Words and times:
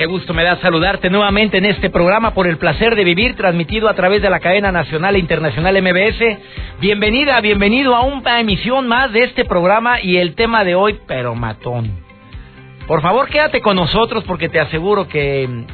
Qué 0.00 0.06
gusto 0.06 0.32
me 0.32 0.44
da 0.44 0.56
saludarte 0.62 1.10
nuevamente 1.10 1.58
en 1.58 1.66
este 1.66 1.90
programa 1.90 2.32
por 2.32 2.46
el 2.46 2.56
placer 2.56 2.96
de 2.96 3.04
vivir, 3.04 3.36
transmitido 3.36 3.86
a 3.86 3.92
través 3.92 4.22
de 4.22 4.30
la 4.30 4.40
cadena 4.40 4.72
nacional 4.72 5.14
e 5.14 5.18
internacional 5.18 5.76
MBS. 5.82 6.38
Bienvenida, 6.80 7.38
bienvenido 7.42 7.94
a 7.94 8.00
una 8.00 8.40
emisión 8.40 8.88
más 8.88 9.12
de 9.12 9.24
este 9.24 9.44
programa 9.44 10.00
y 10.00 10.16
el 10.16 10.34
tema 10.36 10.64
de 10.64 10.74
hoy, 10.74 10.98
pero 11.06 11.34
matón. 11.34 11.90
Por 12.86 13.02
favor, 13.02 13.28
quédate 13.28 13.60
con 13.60 13.76
nosotros 13.76 14.24
porque 14.24 14.48
te 14.48 14.58
aseguro 14.58 15.06
que 15.06 15.46
mm, 15.46 15.66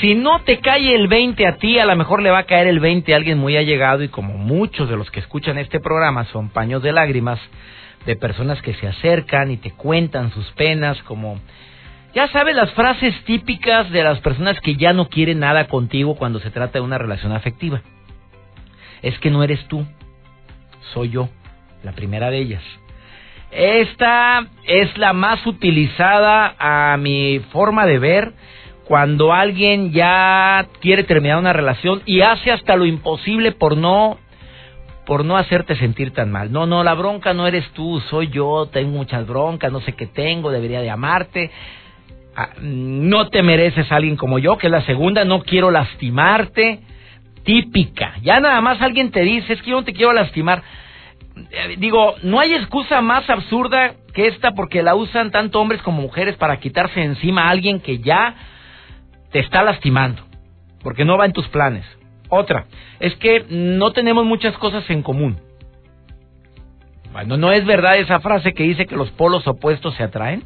si 0.00 0.14
no 0.14 0.40
te 0.44 0.60
cae 0.60 0.94
el 0.94 1.06
20 1.06 1.46
a 1.46 1.56
ti, 1.56 1.78
a 1.78 1.84
lo 1.84 1.94
mejor 1.94 2.22
le 2.22 2.30
va 2.30 2.38
a 2.38 2.44
caer 2.44 2.68
el 2.68 2.80
20 2.80 3.12
a 3.12 3.16
alguien 3.16 3.36
muy 3.36 3.54
allegado 3.58 4.02
y 4.02 4.08
como 4.08 4.38
muchos 4.38 4.88
de 4.88 4.96
los 4.96 5.10
que 5.10 5.20
escuchan 5.20 5.58
este 5.58 5.78
programa 5.78 6.24
son 6.32 6.48
paños 6.48 6.82
de 6.82 6.92
lágrimas 6.92 7.38
de 8.06 8.16
personas 8.16 8.62
que 8.62 8.72
se 8.72 8.88
acercan 8.88 9.50
y 9.50 9.58
te 9.58 9.72
cuentan 9.72 10.32
sus 10.32 10.50
penas 10.52 11.02
como 11.02 11.38
ya 12.14 12.28
sabes 12.28 12.54
las 12.54 12.70
frases 12.72 13.14
típicas 13.24 13.90
de 13.90 14.02
las 14.02 14.20
personas 14.20 14.60
que 14.60 14.76
ya 14.76 14.92
no 14.92 15.08
quieren 15.08 15.40
nada 15.40 15.68
contigo 15.68 16.16
cuando 16.16 16.40
se 16.40 16.50
trata 16.50 16.78
de 16.78 16.84
una 16.84 16.98
relación 16.98 17.32
afectiva. 17.32 17.82
Es 19.02 19.18
que 19.18 19.30
no 19.30 19.42
eres 19.42 19.64
tú, 19.68 19.86
soy 20.92 21.10
yo, 21.10 21.28
la 21.82 21.92
primera 21.92 22.30
de 22.30 22.38
ellas. 22.38 22.62
Esta 23.50 24.46
es 24.66 24.96
la 24.98 25.12
más 25.12 25.46
utilizada 25.46 26.54
a 26.58 26.96
mi 26.96 27.40
forma 27.50 27.86
de 27.86 27.98
ver 27.98 28.32
cuando 28.84 29.32
alguien 29.32 29.92
ya 29.92 30.66
quiere 30.80 31.04
terminar 31.04 31.38
una 31.38 31.52
relación 31.52 32.02
y 32.06 32.22
hace 32.22 32.50
hasta 32.50 32.74
lo 32.74 32.86
imposible 32.86 33.52
por 33.52 33.76
no 33.76 34.18
por 35.04 35.24
no 35.24 35.38
hacerte 35.38 35.74
sentir 35.76 36.12
tan 36.12 36.30
mal. 36.30 36.52
No, 36.52 36.66
no, 36.66 36.84
la 36.84 36.92
bronca 36.92 37.32
no 37.32 37.46
eres 37.46 37.66
tú, 37.72 37.98
soy 38.10 38.28
yo, 38.28 38.68
tengo 38.70 38.90
muchas 38.90 39.26
broncas, 39.26 39.72
no 39.72 39.80
sé 39.80 39.94
qué 39.94 40.06
tengo, 40.06 40.50
debería 40.50 40.82
de 40.82 40.90
amarte. 40.90 41.50
Ah, 42.40 42.50
no 42.60 43.30
te 43.30 43.42
mereces 43.42 43.90
a 43.90 43.96
alguien 43.96 44.14
como 44.14 44.38
yo, 44.38 44.58
que 44.58 44.68
es 44.68 44.70
la 44.70 44.82
segunda, 44.82 45.24
no 45.24 45.42
quiero 45.42 45.72
lastimarte, 45.72 46.78
típica. 47.42 48.14
Ya 48.22 48.38
nada 48.38 48.60
más 48.60 48.80
alguien 48.80 49.10
te 49.10 49.22
dice, 49.22 49.54
es 49.54 49.60
que 49.60 49.70
yo 49.70 49.78
no 49.78 49.84
te 49.84 49.92
quiero 49.92 50.12
lastimar. 50.12 50.62
Eh, 51.34 51.74
digo, 51.78 52.14
no 52.22 52.38
hay 52.38 52.54
excusa 52.54 53.00
más 53.00 53.28
absurda 53.28 53.94
que 54.14 54.28
esta 54.28 54.52
porque 54.52 54.84
la 54.84 54.94
usan 54.94 55.32
tanto 55.32 55.60
hombres 55.60 55.82
como 55.82 56.00
mujeres 56.00 56.36
para 56.36 56.60
quitarse 56.60 57.02
encima 57.02 57.42
a 57.42 57.50
alguien 57.50 57.80
que 57.80 57.98
ya 57.98 58.36
te 59.32 59.40
está 59.40 59.64
lastimando, 59.64 60.22
porque 60.84 61.04
no 61.04 61.18
va 61.18 61.26
en 61.26 61.32
tus 61.32 61.48
planes. 61.48 61.84
Otra, 62.28 62.66
es 63.00 63.16
que 63.16 63.46
no 63.48 63.90
tenemos 63.90 64.24
muchas 64.24 64.56
cosas 64.58 64.88
en 64.90 65.02
común. 65.02 65.40
Bueno, 67.12 67.36
¿no 67.36 67.50
es 67.50 67.66
verdad 67.66 67.98
esa 67.98 68.20
frase 68.20 68.54
que 68.54 68.62
dice 68.62 68.86
que 68.86 68.94
los 68.94 69.10
polos 69.10 69.48
opuestos 69.48 69.96
se 69.96 70.04
atraen? 70.04 70.44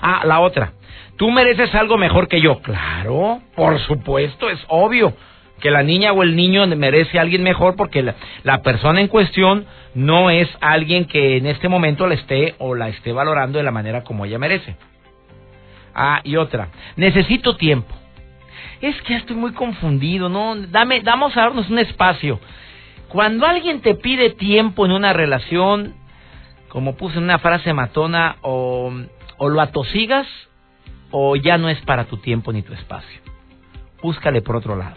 Ah, 0.00 0.22
la 0.24 0.40
otra. 0.40 0.72
Tú 1.16 1.30
mereces 1.30 1.74
algo 1.74 1.98
mejor 1.98 2.28
que 2.28 2.40
yo. 2.40 2.60
Claro, 2.60 3.40
por 3.54 3.78
supuesto, 3.80 4.50
es 4.50 4.58
obvio 4.68 5.14
que 5.62 5.70
la 5.70 5.84
niña 5.84 6.12
o 6.12 6.24
el 6.24 6.34
niño 6.34 6.66
merece 6.66 7.18
a 7.18 7.22
alguien 7.22 7.44
mejor 7.44 7.76
porque 7.76 8.02
la, 8.42 8.62
persona 8.62 9.00
en 9.00 9.06
cuestión 9.06 9.64
no 9.94 10.28
es 10.28 10.48
alguien 10.60 11.04
que 11.04 11.36
en 11.36 11.46
este 11.46 11.68
momento 11.68 12.06
la 12.08 12.14
esté 12.14 12.56
o 12.58 12.74
la 12.74 12.88
esté 12.88 13.12
valorando 13.12 13.58
de 13.58 13.64
la 13.64 13.70
manera 13.70 14.02
como 14.02 14.24
ella 14.24 14.38
merece. 14.38 14.74
Ah, 15.94 16.20
y 16.24 16.36
otra. 16.36 16.70
Necesito 16.96 17.56
tiempo. 17.56 17.94
Es 18.80 19.00
que 19.02 19.14
estoy 19.14 19.36
muy 19.36 19.52
confundido, 19.52 20.28
¿no? 20.28 20.56
Dame, 20.56 21.00
vamos 21.04 21.36
a 21.36 21.42
darnos 21.42 21.70
un 21.70 21.78
espacio. 21.78 22.40
Cuando 23.06 23.46
alguien 23.46 23.80
te 23.82 23.94
pide 23.94 24.30
tiempo 24.30 24.84
en 24.84 24.90
una 24.90 25.12
relación, 25.12 25.94
como 26.68 26.96
puse 26.96 27.18
en 27.18 27.24
una 27.24 27.38
frase 27.38 27.72
matona, 27.72 28.36
o 28.42 28.92
o 29.42 29.48
lo 29.48 29.60
atosigas 29.60 30.28
o 31.10 31.34
ya 31.34 31.58
no 31.58 31.68
es 31.68 31.80
para 31.80 32.04
tu 32.04 32.16
tiempo 32.18 32.52
ni 32.52 32.62
tu 32.62 32.72
espacio. 32.74 33.20
Búscale 34.00 34.40
por 34.40 34.54
otro 34.54 34.76
lado. 34.76 34.94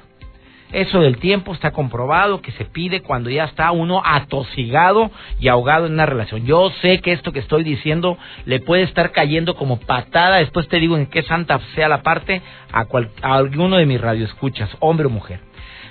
Eso 0.72 1.02
del 1.02 1.18
tiempo 1.18 1.52
está 1.52 1.72
comprobado 1.72 2.44
que 2.44 2.52
se 2.52 2.66
pide 2.66 3.02
cuando 3.02 3.32
ya 3.32 3.46
está 3.46 3.72
uno 3.72 4.04
atosigado 4.06 5.10
y 5.40 5.48
ahogado 5.48 5.88
en 5.88 5.94
una 5.94 6.06
relación. 6.06 6.46
Yo 6.46 6.70
sé 6.84 7.02
que 7.02 7.12
esto 7.14 7.32
que 7.32 7.40
estoy 7.40 7.64
diciendo 7.64 8.20
le 8.46 8.60
puede 8.60 8.84
estar 8.84 9.12
cayendo 9.12 9.56
como 9.56 9.80
patada, 9.80 10.38
después 10.38 10.68
te 10.68 10.80
digo 10.80 10.96
en 10.96 11.08
qué 11.08 11.24
santa 11.24 11.60
sea 11.74 11.90
la 11.90 12.04
parte, 12.04 12.44
a, 12.72 12.86
a 13.24 13.36
alguno 13.36 13.78
de 13.78 13.88
mis 13.88 14.00
radioescuchas, 14.00 14.70
hombre 14.80 15.08
o 15.08 15.10
mujer. 15.10 15.40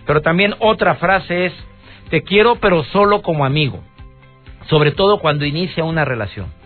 Pero 0.07 0.23
también 0.23 0.55
otra 0.61 0.95
frase 0.95 1.47
es, 1.47 1.53
te 2.09 2.23
quiero 2.23 2.55
pero 2.61 2.85
solo 2.85 3.21
como 3.21 3.45
amigo, 3.45 3.83
sobre 4.69 4.93
todo 4.93 5.19
cuando 5.19 5.45
inicia 5.45 5.83
una 5.83 6.05
relación. 6.05 6.64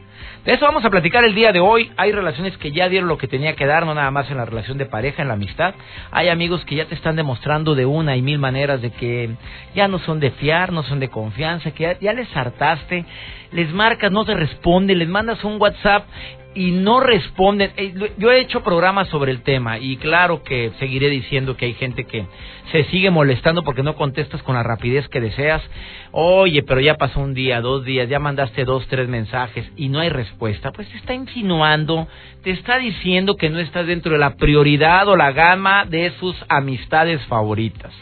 Eso 0.48 0.64
vamos 0.64 0.82
a 0.82 0.88
platicar 0.88 1.26
el 1.26 1.34
día 1.34 1.52
de 1.52 1.60
hoy. 1.60 1.92
Hay 1.98 2.10
relaciones 2.10 2.56
que 2.56 2.72
ya 2.72 2.88
dieron 2.88 3.06
lo 3.06 3.18
que 3.18 3.28
tenía 3.28 3.54
que 3.54 3.66
dar, 3.66 3.84
no 3.84 3.92
nada 3.92 4.10
más 4.10 4.30
en 4.30 4.38
la 4.38 4.46
relación 4.46 4.78
de 4.78 4.86
pareja, 4.86 5.20
en 5.20 5.28
la 5.28 5.34
amistad. 5.34 5.74
Hay 6.10 6.30
amigos 6.30 6.64
que 6.64 6.74
ya 6.74 6.86
te 6.86 6.94
están 6.94 7.16
demostrando 7.16 7.74
de 7.74 7.84
una 7.84 8.16
y 8.16 8.22
mil 8.22 8.38
maneras 8.38 8.80
de 8.80 8.88
que 8.88 9.28
ya 9.74 9.88
no 9.88 9.98
son 9.98 10.20
de 10.20 10.30
fiar, 10.30 10.72
no 10.72 10.82
son 10.84 11.00
de 11.00 11.10
confianza, 11.10 11.72
que 11.72 11.98
ya, 12.00 12.12
les 12.14 12.34
hartaste, 12.34 13.04
les 13.52 13.70
marcas, 13.74 14.10
no 14.10 14.24
te 14.24 14.32
responde, 14.32 14.94
les 14.94 15.06
mandas 15.06 15.44
un 15.44 15.60
WhatsApp 15.60 16.06
y 16.58 16.72
no 16.72 16.98
responden. 16.98 17.70
Eh, 17.76 17.94
yo 18.18 18.32
he 18.32 18.40
hecho 18.40 18.64
programas 18.64 19.06
sobre 19.10 19.30
el 19.30 19.42
tema 19.42 19.78
y 19.78 19.96
claro 19.96 20.42
que 20.42 20.72
seguiré 20.80 21.08
diciendo 21.08 21.56
que 21.56 21.66
hay 21.66 21.74
gente 21.74 22.02
que 22.02 22.26
se 22.72 22.82
sigue 22.86 23.12
molestando 23.12 23.62
porque 23.62 23.84
no 23.84 23.94
contestas 23.94 24.42
con 24.42 24.56
la 24.56 24.64
rapidez 24.64 25.06
que 25.06 25.20
deseas. 25.20 25.62
Oye, 26.10 26.64
pero 26.64 26.80
ya 26.80 26.96
pasó 26.96 27.20
un 27.20 27.32
día, 27.32 27.60
dos 27.60 27.84
días, 27.84 28.08
ya 28.08 28.18
mandaste 28.18 28.64
dos, 28.64 28.84
tres 28.88 29.08
mensajes 29.08 29.70
y 29.76 29.88
no 29.88 30.00
hay 30.00 30.08
respuesta. 30.08 30.72
Pues 30.72 30.88
te 30.88 30.96
está 30.96 31.14
insinuando, 31.14 32.08
te 32.42 32.50
está 32.50 32.78
diciendo 32.78 33.36
que 33.36 33.50
no 33.50 33.60
estás 33.60 33.86
dentro 33.86 34.10
de 34.10 34.18
la 34.18 34.34
prioridad 34.34 35.06
o 35.06 35.14
la 35.14 35.30
gama 35.30 35.84
de 35.84 36.10
sus 36.18 36.34
amistades 36.48 37.24
favoritas. 37.26 37.92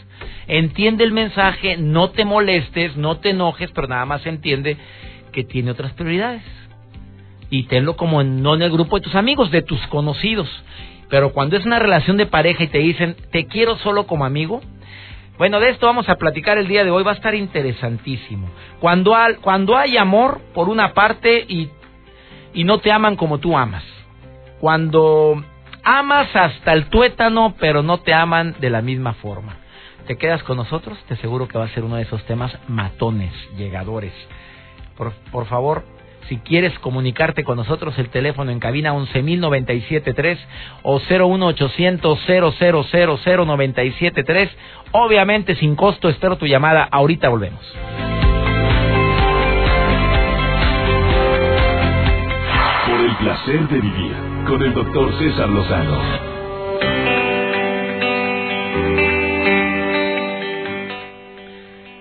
Entiende 0.47 1.03
el 1.03 1.11
mensaje, 1.11 1.77
no 1.77 2.09
te 2.09 2.25
molestes, 2.25 2.97
no 2.97 3.19
te 3.19 3.29
enojes, 3.29 3.69
pero 3.69 3.87
nada 3.87 4.05
más 4.05 4.25
entiende 4.25 4.77
que 5.31 5.43
tiene 5.43 5.69
otras 5.69 5.93
prioridades 5.93 6.41
y 7.49 7.63
tenlo 7.63 7.95
como 7.95 8.23
no 8.23 8.55
en 8.55 8.61
el 8.61 8.71
grupo 8.71 8.97
de 8.97 9.03
tus 9.03 9.15
amigos, 9.15 9.51
de 9.51 9.61
tus 9.61 9.85
conocidos. 9.87 10.47
Pero 11.09 11.31
cuando 11.31 11.55
es 11.55 11.65
una 11.65 11.79
relación 11.79 12.17
de 12.17 12.25
pareja 12.25 12.63
y 12.63 12.67
te 12.67 12.79
dicen, 12.79 13.15
te 13.31 13.45
quiero 13.45 13.77
solo 13.77 14.07
como 14.07 14.25
amigo, 14.25 14.61
bueno, 15.37 15.59
de 15.59 15.69
esto 15.69 15.85
vamos 15.85 16.09
a 16.09 16.15
platicar 16.15 16.57
el 16.57 16.67
día 16.67 16.83
de 16.83 16.89
hoy, 16.89 17.03
va 17.03 17.11
a 17.11 17.15
estar 17.15 17.35
interesantísimo. 17.35 18.49
Cuando, 18.79 19.15
cuando 19.41 19.77
hay 19.77 19.95
amor 19.95 20.41
por 20.53 20.67
una 20.67 20.93
parte 20.93 21.45
y, 21.47 21.69
y 22.53 22.63
no 22.63 22.79
te 22.79 22.91
aman 22.91 23.15
como 23.15 23.37
tú 23.37 23.55
amas. 23.55 23.83
Cuando 24.59 25.41
amas 25.83 26.35
hasta 26.35 26.73
el 26.73 26.87
tuétano, 26.89 27.55
pero 27.59 27.83
no 27.83 27.99
te 27.99 28.13
aman 28.13 28.55
de 28.59 28.71
la 28.71 28.81
misma 28.81 29.13
forma. 29.13 29.57
¿Te 30.07 30.17
quedas 30.17 30.41
con 30.43 30.57
nosotros? 30.57 30.97
Te 31.07 31.13
aseguro 31.13 31.47
que 31.47 31.57
va 31.57 31.65
a 31.65 31.69
ser 31.69 31.83
uno 31.83 31.97
de 31.97 32.03
esos 32.03 32.25
temas 32.25 32.57
matones, 32.67 33.31
llegadores. 33.55 34.13
Por, 34.97 35.11
por 35.31 35.45
favor, 35.45 35.85
si 36.27 36.37
quieres 36.37 36.77
comunicarte 36.79 37.43
con 37.43 37.57
nosotros, 37.57 37.97
el 37.97 38.09
teléfono 38.09 38.51
en 38.51 38.59
cabina 38.59 38.93
11.097.3 38.93 40.37
o 40.83 40.99
01800 40.99 42.19
0000973. 42.27 44.49
Obviamente 44.91 45.55
sin 45.55 45.75
costo, 45.75 46.09
espero 46.09 46.37
tu 46.37 46.45
llamada. 46.45 46.87
Ahorita 46.91 47.29
volvemos. 47.29 47.61
Por 52.85 53.01
el 53.01 53.15
placer 53.17 53.67
de 53.67 53.81
vivir 53.81 54.13
con 54.47 54.63
el 54.63 54.73
doctor 54.73 55.11
César 55.19 55.49
Lozano. 55.49 56.26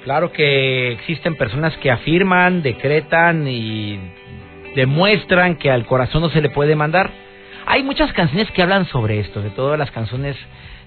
Claro 0.06 0.30
que 0.30 0.92
existen 0.92 1.34
personas 1.34 1.76
que 1.78 1.90
afirman, 1.90 2.62
decretan 2.62 3.48
y 3.48 3.98
demuestran 4.76 5.56
que 5.56 5.68
al 5.68 5.84
corazón 5.84 6.22
no 6.22 6.28
se 6.28 6.40
le 6.40 6.48
puede 6.48 6.76
mandar. 6.76 7.10
Hay 7.66 7.82
muchas 7.82 8.12
canciones 8.12 8.48
que 8.52 8.62
hablan 8.62 8.86
sobre 8.86 9.18
esto, 9.18 9.42
de 9.42 9.50
todas 9.50 9.76
las 9.76 9.90
canciones, 9.90 10.36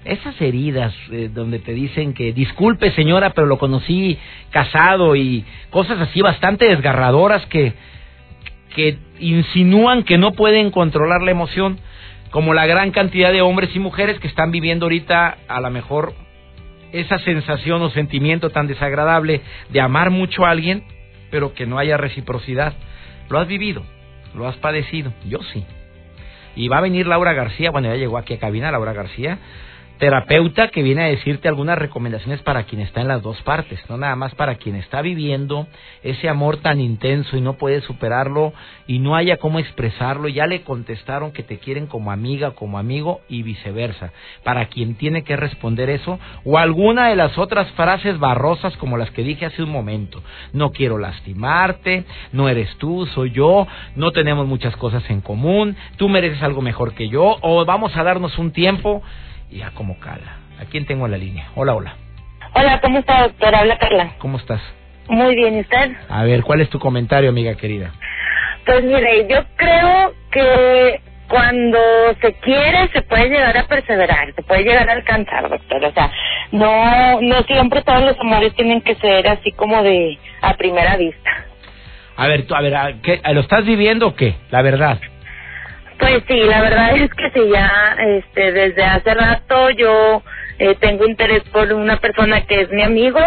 esas 0.06 0.40
heridas 0.40 0.94
eh, 1.12 1.28
donde 1.30 1.58
te 1.58 1.74
dicen 1.74 2.14
que 2.14 2.32
disculpe 2.32 2.92
señora, 2.92 3.34
pero 3.34 3.46
lo 3.46 3.58
conocí 3.58 4.18
casado 4.48 5.14
y 5.14 5.44
cosas 5.68 6.00
así 6.00 6.22
bastante 6.22 6.64
desgarradoras 6.64 7.44
que 7.44 7.74
que 8.74 8.96
insinúan 9.18 10.04
que 10.04 10.16
no 10.16 10.32
pueden 10.32 10.70
controlar 10.70 11.20
la 11.20 11.32
emoción, 11.32 11.78
como 12.30 12.54
la 12.54 12.64
gran 12.64 12.90
cantidad 12.90 13.32
de 13.32 13.42
hombres 13.42 13.76
y 13.76 13.80
mujeres 13.80 14.18
que 14.18 14.28
están 14.28 14.50
viviendo 14.50 14.86
ahorita 14.86 15.36
a 15.46 15.60
lo 15.60 15.68
mejor 15.68 16.14
esa 16.92 17.18
sensación 17.20 17.82
o 17.82 17.90
sentimiento 17.90 18.50
tan 18.50 18.66
desagradable 18.66 19.40
de 19.68 19.80
amar 19.80 20.10
mucho 20.10 20.44
a 20.44 20.50
alguien, 20.50 20.84
pero 21.30 21.54
que 21.54 21.66
no 21.66 21.78
haya 21.78 21.96
reciprocidad. 21.96 22.74
¿Lo 23.28 23.38
has 23.38 23.46
vivido? 23.46 23.82
¿Lo 24.34 24.48
has 24.48 24.56
padecido? 24.56 25.12
Yo 25.26 25.38
sí. 25.52 25.64
Y 26.56 26.68
va 26.68 26.78
a 26.78 26.82
venir 26.82 27.06
Laura 27.06 27.32
García, 27.32 27.70
bueno, 27.70 27.88
ya 27.88 27.96
llegó 27.96 28.18
aquí 28.18 28.34
a 28.34 28.38
cabina 28.38 28.72
Laura 28.72 28.92
García, 28.92 29.38
terapeuta 30.00 30.68
que 30.68 30.82
viene 30.82 31.02
a 31.04 31.08
decirte 31.08 31.46
algunas 31.46 31.78
recomendaciones 31.78 32.40
para 32.40 32.64
quien 32.64 32.80
está 32.80 33.02
en 33.02 33.08
las 33.08 33.22
dos 33.22 33.40
partes, 33.42 33.78
no 33.90 33.98
nada 33.98 34.16
más 34.16 34.34
para 34.34 34.54
quien 34.54 34.74
está 34.74 35.02
viviendo 35.02 35.66
ese 36.02 36.30
amor 36.30 36.56
tan 36.56 36.80
intenso 36.80 37.36
y 37.36 37.42
no 37.42 37.58
puede 37.58 37.82
superarlo 37.82 38.54
y 38.86 38.98
no 38.98 39.14
haya 39.14 39.36
cómo 39.36 39.58
expresarlo, 39.58 40.28
ya 40.28 40.46
le 40.46 40.62
contestaron 40.62 41.32
que 41.32 41.42
te 41.42 41.58
quieren 41.58 41.86
como 41.86 42.10
amiga, 42.10 42.52
como 42.52 42.78
amigo 42.78 43.20
y 43.28 43.42
viceversa, 43.42 44.12
para 44.42 44.66
quien 44.68 44.94
tiene 44.94 45.22
que 45.22 45.36
responder 45.36 45.90
eso 45.90 46.18
o 46.44 46.56
alguna 46.56 47.10
de 47.10 47.16
las 47.16 47.36
otras 47.36 47.70
frases 47.72 48.18
barrosas 48.18 48.74
como 48.78 48.96
las 48.96 49.10
que 49.10 49.22
dije 49.22 49.44
hace 49.44 49.62
un 49.62 49.70
momento, 49.70 50.22
no 50.54 50.70
quiero 50.70 50.96
lastimarte, 50.96 52.04
no 52.32 52.48
eres 52.48 52.74
tú, 52.78 53.04
soy 53.14 53.32
yo, 53.32 53.66
no 53.96 54.12
tenemos 54.12 54.46
muchas 54.46 54.74
cosas 54.76 55.04
en 55.10 55.20
común, 55.20 55.76
tú 55.98 56.08
mereces 56.08 56.42
algo 56.42 56.62
mejor 56.62 56.94
que 56.94 57.10
yo 57.10 57.36
o 57.42 57.66
vamos 57.66 57.94
a 57.98 58.02
darnos 58.02 58.38
un 58.38 58.52
tiempo 58.52 59.02
y 59.50 59.62
a 59.62 59.70
como 59.70 59.98
cala. 59.98 60.38
¿A 60.60 60.64
quién 60.66 60.86
tengo 60.86 61.06
en 61.06 61.12
la 61.12 61.18
línea? 61.18 61.48
Hola, 61.54 61.74
hola. 61.74 61.94
Hola, 62.54 62.80
¿cómo 62.80 62.98
está, 62.98 63.22
doctora? 63.22 63.60
Habla 63.60 63.78
Carla. 63.78 64.12
¿Cómo 64.18 64.38
estás? 64.38 64.60
Muy 65.08 65.34
bien, 65.34 65.56
¿y 65.56 65.60
usted? 65.60 65.92
A 66.08 66.24
ver, 66.24 66.42
¿cuál 66.42 66.60
es 66.60 66.70
tu 66.70 66.78
comentario, 66.78 67.30
amiga 67.30 67.54
querida? 67.54 67.92
Pues 68.66 68.84
mire, 68.84 69.26
yo 69.28 69.44
creo 69.56 70.14
que 70.30 71.00
cuando 71.28 71.78
se 72.20 72.34
quiere 72.34 72.88
se 72.92 73.02
puede 73.02 73.28
llegar 73.28 73.56
a 73.56 73.66
perseverar, 73.66 74.32
se 74.34 74.42
puede 74.42 74.64
llegar 74.64 74.88
a 74.88 74.92
alcanzar, 74.92 75.48
doctor. 75.48 75.84
O 75.84 75.92
sea, 75.92 76.12
no, 76.52 77.20
no 77.20 77.42
siempre 77.42 77.82
todos 77.82 78.02
los 78.02 78.18
amores 78.20 78.54
tienen 78.54 78.80
que 78.82 78.96
ser 78.96 79.26
así 79.28 79.52
como 79.52 79.82
de 79.82 80.18
a 80.42 80.54
primera 80.54 80.96
vista. 80.96 81.30
A 82.16 82.26
ver, 82.26 82.46
tú, 82.46 82.54
a 82.54 82.60
ver, 82.60 82.96
¿qué, 83.02 83.20
¿lo 83.32 83.40
estás 83.40 83.64
viviendo 83.64 84.08
o 84.08 84.14
qué? 84.14 84.34
La 84.50 84.62
verdad. 84.62 84.98
Pues 86.00 86.22
sí, 86.26 86.34
la 86.34 86.62
verdad 86.62 86.96
es 86.96 87.10
que 87.14 87.30
sí, 87.30 87.50
ya 87.52 87.96
este, 87.98 88.52
desde 88.52 88.82
hace 88.84 89.14
rato 89.14 89.70
yo 89.70 90.22
eh, 90.58 90.74
tengo 90.80 91.06
interés 91.06 91.42
por 91.52 91.70
una 91.72 91.98
persona 91.98 92.46
que 92.46 92.62
es 92.62 92.70
mi 92.70 92.82
amigo. 92.82 93.20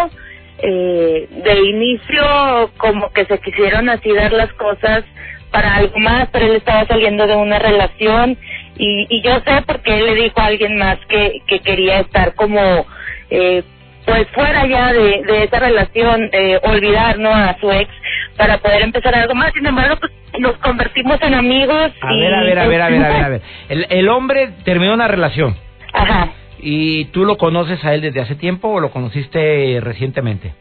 Eh, 0.58 1.28
de 1.30 1.60
inicio 1.62 2.70
como 2.78 3.12
que 3.12 3.26
se 3.26 3.38
quisieron 3.40 3.88
así 3.88 4.12
dar 4.12 4.32
las 4.32 4.52
cosas 4.52 5.04
para 5.50 5.74
algo 5.76 5.98
más, 5.98 6.28
pero 6.32 6.46
él 6.46 6.56
estaba 6.56 6.86
saliendo 6.86 7.26
de 7.26 7.36
una 7.36 7.58
relación 7.58 8.38
y, 8.76 9.06
y 9.10 9.22
yo 9.22 9.40
sé 9.44 9.62
porque 9.66 9.98
él 9.98 10.06
le 10.06 10.14
dijo 10.14 10.40
a 10.40 10.46
alguien 10.46 10.78
más 10.78 10.98
que, 11.08 11.42
que 11.46 11.58
quería 11.60 12.00
estar 12.00 12.34
como 12.34 12.86
eh, 13.30 13.62
pues 14.06 14.26
fuera 14.34 14.66
ya 14.66 14.92
de, 14.92 15.22
de 15.26 15.44
esa 15.44 15.58
relación, 15.58 16.28
eh, 16.32 16.58
olvidar 16.62 17.18
¿no? 17.18 17.30
a 17.30 17.56
su 17.58 17.70
ex 17.70 17.90
para 18.36 18.58
poder 18.58 18.82
empezar 18.82 19.14
algo 19.14 19.34
más. 19.34 19.52
Sin 19.52 19.66
embargo, 19.66 19.96
pues 20.00 20.12
nos 20.38 20.56
convertimos 20.58 21.20
en 21.22 21.34
amigos. 21.34 21.92
A 22.00 22.12
y, 22.12 22.20
ver, 22.20 22.34
a 22.34 22.42
ver, 22.42 22.58
a 22.58 22.66
ver, 22.66 22.82
a 22.82 22.88
ver, 22.88 23.04
a 23.04 23.08
ver, 23.08 23.24
a 23.24 23.28
ver. 23.28 23.42
El, 23.68 23.86
el 23.90 24.08
hombre 24.08 24.50
terminó 24.64 24.94
una 24.94 25.08
relación. 25.08 25.56
Ajá. 25.92 26.28
¿Y 26.58 27.06
tú 27.06 27.24
lo 27.24 27.36
conoces 27.36 27.84
a 27.84 27.94
él 27.94 28.00
desde 28.00 28.20
hace 28.20 28.34
tiempo 28.36 28.68
o 28.68 28.80
lo 28.80 28.90
conociste 28.90 29.78
recientemente? 29.82 30.54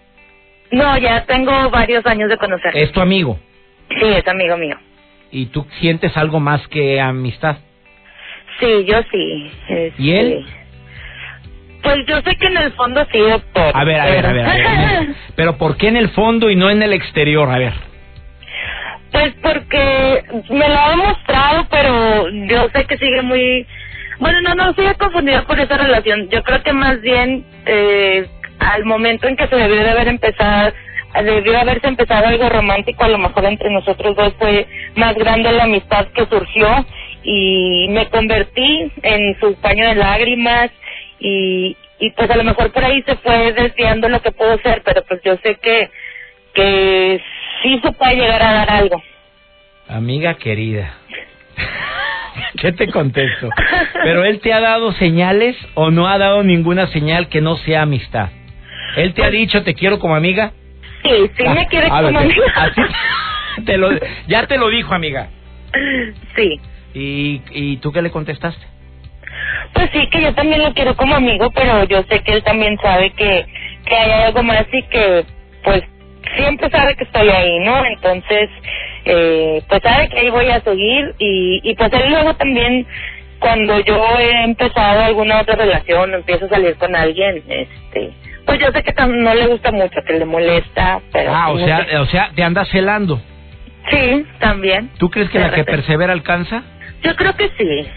No, 0.71 0.97
ya 0.97 1.23
tengo 1.25 1.69
varios 1.69 2.05
años 2.05 2.29
de 2.29 2.37
conocerlo. 2.37 2.79
¿Es 2.79 2.91
tu 2.91 2.99
amigo? 2.99 3.39
Sí, 3.89 4.05
es 4.05 4.27
amigo 4.27 4.57
mío. 4.57 4.75
¿Y 5.31 5.47
tú 5.47 5.65
sientes 5.79 6.15
algo 6.17 6.39
más 6.39 6.67
que 6.67 6.99
amistad? 6.99 7.57
Sí, 8.59 8.85
yo 8.85 9.01
sí. 9.11 9.51
Este... 9.69 10.01
¿Y 10.01 10.11
él? 10.11 10.45
Pues 11.83 11.97
yo 12.07 12.21
sé 12.21 12.35
que 12.37 12.47
en 12.47 12.57
el 12.57 12.71
fondo 12.73 13.05
sí, 13.11 13.19
doctor. 13.19 13.71
A 13.73 13.83
ver, 13.83 13.99
a 13.99 14.05
ver, 14.05 14.25
a 14.25 14.33
ver. 14.33 14.45
A 14.45 14.53
ver, 14.53 14.67
a 14.67 14.99
ver. 15.01 15.07
Pero 15.35 15.57
¿por 15.57 15.77
qué 15.77 15.89
en 15.89 15.97
el 15.97 16.09
fondo 16.09 16.49
y 16.49 16.55
no 16.55 16.69
en 16.69 16.81
el 16.81 16.93
exterior? 16.93 17.49
A 17.49 17.59
ver. 17.59 17.73
Pues 19.11 19.33
porque 19.43 20.23
me 20.49 20.67
lo 20.67 20.75
ha 20.75 20.89
demostrado, 20.89 21.67
pero 21.69 22.29
yo 22.29 22.67
sé 22.73 22.85
que 22.85 22.97
sigue 22.97 23.21
muy... 23.21 23.67
Bueno, 24.17 24.41
no, 24.41 24.55
no, 24.55 24.73
sigue 24.73 24.95
confundida 24.95 25.43
por 25.43 25.59
esa 25.59 25.77
relación. 25.77 26.29
Yo 26.29 26.41
creo 26.41 26.63
que 26.63 26.73
más 26.73 26.99
bien 27.01 27.45
eh, 27.67 28.27
al 28.57 28.85
momento 28.85 29.27
en 29.27 29.35
que 29.35 29.47
se 29.47 29.55
debió 29.55 29.83
de 29.83 29.89
haber 29.91 30.07
empezado, 30.07 30.73
debió 31.23 31.59
haberse 31.59 31.87
empezado 31.87 32.25
algo 32.25 32.49
romántico, 32.49 33.03
a 33.03 33.09
lo 33.09 33.19
mejor 33.19 33.45
entre 33.45 33.69
nosotros 33.69 34.15
dos 34.15 34.33
fue 34.39 34.65
más 34.95 35.13
grande 35.15 35.51
la 35.51 35.65
amistad 35.65 36.07
que 36.15 36.25
surgió 36.25 36.83
y 37.23 37.87
me 37.89 38.09
convertí 38.09 38.91
en 39.03 39.39
su 39.39 39.53
paño 39.61 39.89
de 39.89 39.95
lágrimas 39.95 40.71
y, 41.23 41.75
y 41.99 42.11
pues 42.11 42.29
a 42.29 42.35
lo 42.37 42.43
mejor 42.43 42.71
por 42.71 42.83
ahí 42.83 43.01
se 43.03 43.15
fue 43.15 43.53
desviando 43.53 44.07
lo 44.09 44.21
que 44.21 44.31
puedo 44.31 44.57
ser, 44.59 44.81
pero 44.85 45.03
pues 45.07 45.21
yo 45.23 45.35
sé 45.41 45.55
que, 45.55 45.89
que 46.53 47.21
sí 47.63 47.79
se 47.83 47.91
puede 47.93 48.15
llegar 48.17 48.43
a 48.43 48.53
dar 48.53 48.69
algo. 48.69 49.01
Amiga 49.87 50.35
querida, 50.35 50.93
¿qué 52.61 52.71
te 52.73 52.87
contesto? 52.89 53.49
¿Pero 54.03 54.23
él 54.25 54.39
te 54.39 54.53
ha 54.53 54.59
dado 54.59 54.91
señales 54.93 55.55
o 55.75 55.91
no 55.91 56.07
ha 56.07 56.17
dado 56.17 56.43
ninguna 56.43 56.87
señal 56.87 57.29
que 57.29 57.41
no 57.41 57.55
sea 57.57 57.83
amistad? 57.83 58.29
¿Él 58.95 59.13
te 59.13 59.23
ha 59.23 59.29
dicho 59.29 59.63
te 59.63 59.73
quiero 59.73 59.99
como 59.99 60.15
amiga? 60.15 60.51
Sí, 61.03 61.09
sí 61.37 61.43
me 61.49 61.67
quiere 61.67 61.87
Ah, 61.91 62.01
como 62.03 62.19
vete. 62.19 62.33
amiga. 62.33 62.53
Así 62.55 62.81
te 63.65 63.77
lo, 63.77 63.89
ya 64.27 64.45
te 64.47 64.57
lo 64.57 64.69
dijo, 64.69 64.93
amiga. 64.93 65.29
Sí. 66.35 66.59
¿Y, 66.93 67.41
¿Y 67.51 67.77
tú 67.77 67.91
qué 67.91 68.01
le 68.01 68.11
contestaste? 68.11 68.65
Pues 69.73 69.89
sí, 69.91 70.07
que 70.07 70.21
yo 70.21 70.33
también 70.33 70.61
lo 70.63 70.73
quiero 70.73 70.95
como 70.95 71.15
amigo, 71.15 71.51
pero 71.51 71.83
yo 71.85 72.03
sé 72.03 72.19
que 72.21 72.33
él 72.33 72.43
también 72.43 72.77
sabe 72.81 73.11
que, 73.11 73.45
que 73.85 73.95
hay 73.95 74.11
algo 74.23 74.43
más 74.43 74.65
y 74.71 74.83
que, 74.83 75.25
pues, 75.63 75.83
siempre 76.35 76.69
sabe 76.69 76.95
que 76.95 77.03
estoy 77.03 77.29
ahí, 77.29 77.59
¿no? 77.59 77.85
Entonces, 77.85 78.49
eh, 79.05 79.61
pues 79.67 79.81
sabe 79.81 80.09
que 80.09 80.19
ahí 80.19 80.29
voy 80.29 80.49
a 80.49 80.61
seguir 80.61 81.15
y, 81.19 81.61
y 81.63 81.75
pues 81.75 81.91
él 81.93 82.09
luego 82.09 82.33
también, 82.35 82.85
cuando 83.39 83.79
yo 83.81 84.01
he 84.19 84.43
empezado 84.43 85.03
alguna 85.03 85.41
otra 85.41 85.55
relación 85.55 86.13
o 86.13 86.17
empiezo 86.17 86.45
a 86.45 86.49
salir 86.49 86.75
con 86.75 86.95
alguien, 86.95 87.43
este, 87.47 88.11
pues 88.45 88.59
yo 88.59 88.67
sé 88.71 88.83
que 88.83 88.93
no 89.05 89.33
le 89.33 89.47
gusta 89.47 89.71
mucho, 89.71 90.01
que 90.05 90.13
le 90.13 90.25
molesta, 90.25 91.01
pero... 91.11 91.33
Ah, 91.33 91.51
o 91.51 91.59
sea, 91.59 91.85
o 92.01 92.05
sea, 92.07 92.31
te 92.35 92.43
andas 92.43 92.67
celando. 92.69 93.21
Sí, 93.89 94.25
también. 94.39 94.91
¿Tú 94.97 95.09
crees 95.09 95.29
que 95.29 95.39
la 95.39 95.51
que 95.51 95.65
persevera 95.65 96.13
alcanza? 96.13 96.63
Yo 97.03 97.15
creo 97.15 97.35
que 97.35 97.49
sí. 97.57 97.87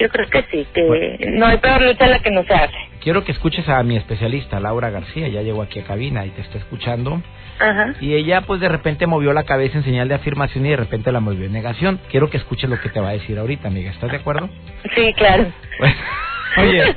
Yo 0.00 0.08
creo 0.08 0.28
que 0.30 0.42
sí, 0.50 0.66
que 0.74 0.82
Bueno. 0.82 1.38
no 1.38 1.46
hay 1.46 1.58
peor 1.58 1.82
lucha 1.82 2.06
la 2.06 2.18
que 2.20 2.30
no 2.30 2.42
se 2.44 2.54
hace. 2.54 2.74
Quiero 3.00 3.22
que 3.24 3.32
escuches 3.32 3.68
a 3.68 3.82
mi 3.82 3.96
especialista, 3.96 4.58
Laura 4.60 4.90
García, 4.90 5.28
ya 5.28 5.42
llegó 5.42 5.62
aquí 5.62 5.78
a 5.80 5.84
cabina 5.84 6.24
y 6.26 6.30
te 6.30 6.40
está 6.40 6.58
escuchando. 6.58 7.22
Ajá. 7.58 7.94
Y 8.00 8.14
ella 8.14 8.40
pues 8.42 8.60
de 8.60 8.68
repente 8.70 9.06
movió 9.06 9.32
la 9.34 9.44
cabeza 9.44 9.76
en 9.78 9.84
señal 9.84 10.08
de 10.08 10.14
afirmación 10.14 10.64
y 10.66 10.70
de 10.70 10.76
repente 10.76 11.12
la 11.12 11.20
movió 11.20 11.44
en 11.44 11.52
negación. 11.52 12.00
Quiero 12.10 12.30
que 12.30 12.38
escuches 12.38 12.68
lo 12.70 12.80
que 12.80 12.88
te 12.88 12.98
va 13.00 13.10
a 13.10 13.12
decir 13.12 13.38
ahorita, 13.38 13.68
amiga. 13.68 13.90
¿Estás 13.90 14.10
de 14.10 14.16
acuerdo? 14.16 14.48
Sí, 14.94 15.12
claro. 15.14 15.46
Bueno, 15.78 15.94
Oye, 16.56 16.94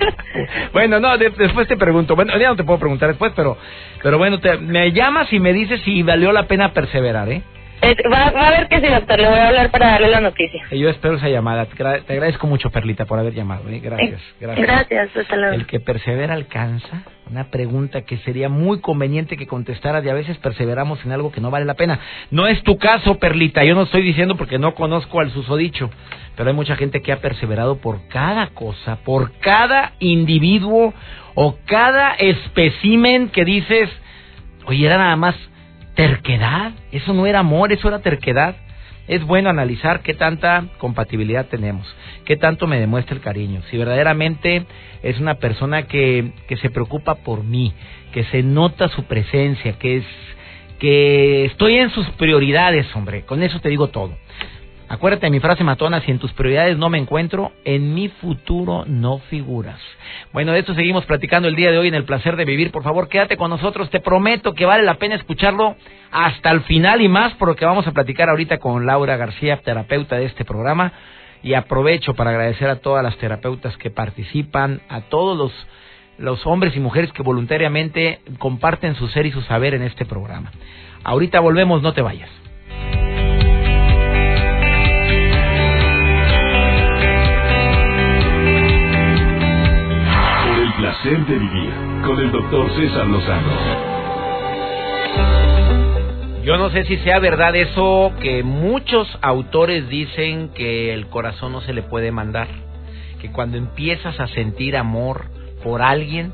bueno, 0.74 1.00
no, 1.00 1.17
de- 1.17 1.29
después 1.29 1.67
te 1.67 1.77
pregunto. 1.77 2.15
Bueno, 2.15 2.36
ya 2.39 2.48
no 2.48 2.55
te 2.55 2.63
puedo 2.63 2.79
preguntar 2.79 3.10
después, 3.10 3.33
pero, 3.36 3.57
pero 4.01 4.17
bueno, 4.17 4.39
te, 4.39 4.57
me 4.57 4.91
llamas 4.93 5.31
y 5.31 5.39
me 5.39 5.53
dices 5.53 5.79
si 5.81 6.01
valió 6.01 6.31
la 6.31 6.48
pena 6.48 6.74
perseverar, 6.74 7.29
¿eh? 7.29 7.43
Eh, 7.84 7.96
va, 8.12 8.32
va 8.32 8.48
a 8.48 8.52
ver 8.52 8.68
que 8.70 8.80
sí, 8.80 8.88
doctor, 8.88 9.20
le 9.20 9.28
voy 9.28 9.38
a 9.38 9.48
hablar 9.50 9.70
para 9.70 9.92
darle 9.92 10.10
la 10.10 10.22
noticia. 10.22 10.63
Yo 10.72 10.90
espero 10.90 11.16
esa 11.16 11.28
llamada. 11.28 11.66
Te 11.66 12.13
agradezco 12.13 12.48
mucho, 12.48 12.70
Perlita, 12.70 13.06
por 13.06 13.20
haber 13.20 13.34
llamado. 13.34 13.68
¿eh? 13.70 13.80
Gracias, 13.84 14.22
Eh, 14.22 14.36
gracias. 14.40 14.68
Gracias, 14.68 15.18
hasta 15.18 15.36
luego. 15.36 15.54
El 15.56 15.66
que 15.68 15.80
persevera 15.80 16.34
alcanza. 16.34 17.04
Una 17.30 17.46
pregunta 17.46 18.02
que 18.04 18.18
sería 18.18 18.48
muy 18.48 18.80
conveniente 18.80 19.38
que 19.38 19.48
contestaras 19.48 20.04
y 20.06 20.10
a 20.10 20.13
veces 20.13 20.38
perseveramos 20.38 21.04
en 21.06 21.12
algo 21.12 21.32
que 21.32 21.42
no 21.42 21.52
vale 21.52 21.66
la 21.66 21.74
pena. 21.74 22.00
No 22.32 22.48
es 22.48 22.62
tu 22.63 22.78
caso, 22.78 23.20
Perlita. 23.20 23.63
Yo 23.63 23.75
no 23.75 23.84
estoy 23.84 24.02
diciendo 24.02 24.36
porque 24.36 24.60
no 24.60 24.75
conozco 24.75 25.20
al 25.20 25.32
susodicho. 25.32 25.90
Pero 26.36 26.50
hay 26.50 26.56
mucha 26.56 26.75
gente 26.75 27.02
que 27.02 27.12
ha 27.12 27.20
perseverado 27.22 27.78
por 27.78 28.08
cada 28.08 28.48
cosa, 28.48 28.98
por 29.04 29.32
cada 29.40 29.94
individuo 30.00 30.94
o 31.36 31.58
cada 31.66 32.13
especimen 32.13 33.30
que 33.30 33.46
dices, 33.46 33.90
oye, 34.66 34.86
era 34.86 34.98
nada 34.98 35.16
más 35.16 35.36
terquedad. 35.95 36.71
Eso 36.91 37.13
no 37.13 37.25
era 37.25 37.39
amor, 37.39 37.71
eso 37.71 37.88
era 37.88 38.00
terquedad. 38.00 38.55
Es 39.07 39.23
bueno 39.23 39.50
analizar 39.50 40.01
qué 40.01 40.13
tanta 40.13 40.65
compatibilidad 40.77 41.47
tenemos, 41.47 41.85
qué 42.23 42.38
tanto 42.38 42.67
me 42.67 42.79
demuestra 42.79 43.15
el 43.15 43.21
cariño, 43.21 43.62
si 43.69 43.77
verdaderamente 43.77 44.65
es 45.01 45.19
una 45.19 45.35
persona 45.35 45.88
que, 45.88 46.31
que 46.47 46.55
se 46.55 46.69
preocupa 46.69 47.15
por 47.15 47.43
mí, 47.43 47.73
que 48.13 48.23
se 48.25 48.43
nota 48.43 48.88
su 48.88 49.03
presencia, 49.03 49.73
que 49.73 49.97
es 49.97 50.05
que 50.79 51.45
estoy 51.45 51.77
en 51.77 51.89
sus 51.89 52.09
prioridades, 52.12 52.93
hombre, 52.95 53.23
con 53.23 53.43
eso 53.43 53.59
te 53.59 53.69
digo 53.69 53.88
todo. 53.88 54.17
Acuérdate 54.93 55.25
de 55.25 55.31
mi 55.31 55.39
frase 55.39 55.63
matona, 55.63 56.01
si 56.01 56.12
en 56.12 56.19
tus 56.19 56.33
prioridades 56.33 56.77
no 56.77 56.88
me 56.88 57.00
encuentro, 57.00 57.51
en 57.65 57.95
mi 57.95 58.09
futuro 58.09 58.83
no 58.85 59.17
figuras. 59.17 59.79
Bueno, 60.31 60.51
de 60.51 60.59
esto 60.59 60.75
seguimos 60.75 61.03
platicando 61.05 61.47
el 61.47 61.55
día 61.55 61.71
de 61.71 61.79
hoy 61.79 61.88
en 61.88 61.95
el 61.95 62.03
placer 62.03 62.35
de 62.35 62.45
vivir. 62.45 62.69
Por 62.69 62.83
favor, 62.83 63.09
quédate 63.09 63.35
con 63.35 63.50
nosotros. 63.50 63.89
Te 63.89 64.01
prometo 64.01 64.53
que 64.53 64.67
vale 64.67 64.83
la 64.83 65.00
pena 65.00 65.15
escucharlo 65.15 65.75
hasta 66.12 66.51
el 66.51 66.62
final 66.62 67.01
y 67.01 67.07
más 67.07 67.33
porque 67.39 67.65
vamos 67.65 67.88
a 67.88 67.91
platicar 67.91 68.29
ahorita 68.29 68.59
con 68.59 68.85
Laura 68.85 69.17
García, 69.17 69.62
terapeuta 69.63 70.17
de 70.17 70.25
este 70.25 70.45
programa. 70.45 70.93
Y 71.41 71.55
aprovecho 71.55 72.13
para 72.13 72.29
agradecer 72.29 72.69
a 72.69 72.75
todas 72.75 73.03
las 73.03 73.17
terapeutas 73.17 73.75
que 73.77 73.89
participan, 73.89 74.81
a 74.89 75.01
todos 75.01 75.35
los, 75.35 75.51
los 76.19 76.45
hombres 76.45 76.75
y 76.75 76.79
mujeres 76.79 77.12
que 77.13 77.23
voluntariamente 77.23 78.19
comparten 78.38 78.93
su 78.93 79.07
ser 79.07 79.25
y 79.25 79.31
su 79.31 79.41
saber 79.41 79.73
en 79.73 79.81
este 79.81 80.05
programa. 80.05 80.51
Ahorita 81.03 81.39
volvemos, 81.39 81.81
no 81.81 81.93
te 81.93 82.03
vayas. 82.03 82.42
Placer 91.03 91.25
de 91.25 91.38
vivir 91.38 91.74
con 92.05 92.19
el 92.19 92.31
doctor 92.31 92.69
César 92.75 93.05
Lozano. 93.07 93.51
Yo 96.43 96.57
no 96.57 96.69
sé 96.69 96.86
si 96.86 96.98
sea 96.98 97.19
verdad 97.19 97.55
eso 97.55 98.13
que 98.22 98.43
muchos 98.43 99.07
autores 99.22 99.88
dicen 99.89 100.50
que 100.50 100.93
el 100.93 101.07
corazón 101.07 101.51
no 101.51 101.62
se 101.62 101.74
le 101.74 101.83
puede 101.83 102.12
mandar, 102.12 102.48
que 103.22 103.31
cuando 103.31 103.57
empiezas 103.57 104.19
a 104.19 104.27
sentir 104.27 104.75
amor 104.75 105.25
por 105.63 105.81
alguien, 105.81 106.33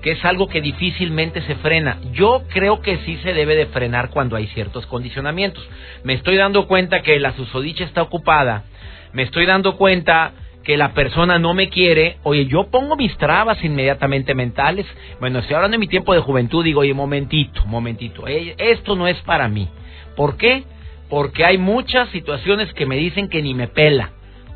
que 0.00 0.12
es 0.12 0.24
algo 0.24 0.48
que 0.48 0.60
difícilmente 0.60 1.42
se 1.42 1.54
frena. 1.56 1.98
Yo 2.12 2.42
creo 2.52 2.80
que 2.80 2.98
sí 2.98 3.16
se 3.22 3.32
debe 3.32 3.54
de 3.54 3.66
frenar 3.66 4.10
cuando 4.10 4.36
hay 4.36 4.48
ciertos 4.48 4.86
condicionamientos. 4.86 5.68
Me 6.02 6.14
estoy 6.14 6.36
dando 6.36 6.66
cuenta 6.66 7.02
que 7.02 7.18
la 7.20 7.32
susodicha 7.32 7.84
está 7.84 8.02
ocupada, 8.02 8.64
me 9.12 9.22
estoy 9.22 9.46
dando 9.46 9.76
cuenta 9.76 10.32
que 10.62 10.76
la 10.76 10.94
persona 10.94 11.38
no 11.38 11.54
me 11.54 11.68
quiere, 11.68 12.18
oye, 12.22 12.46
yo 12.46 12.68
pongo 12.70 12.96
mis 12.96 13.16
trabas 13.16 13.62
inmediatamente 13.64 14.34
mentales. 14.34 14.86
Bueno, 15.20 15.40
estoy 15.40 15.56
hablando 15.56 15.74
de 15.74 15.80
mi 15.80 15.88
tiempo 15.88 16.14
de 16.14 16.20
juventud, 16.20 16.64
digo, 16.64 16.80
oye, 16.80 16.94
momentito, 16.94 17.64
momentito, 17.66 18.26
eh, 18.28 18.54
esto 18.58 18.94
no 18.94 19.08
es 19.08 19.18
para 19.22 19.48
mí. 19.48 19.68
¿Por 20.16 20.36
qué? 20.36 20.64
Porque 21.08 21.44
hay 21.44 21.58
muchas 21.58 22.08
situaciones 22.10 22.72
que 22.74 22.86
me 22.86 22.96
dicen 22.96 23.28
que 23.28 23.42
ni 23.42 23.54
me 23.54 23.68
pela. 23.68 24.10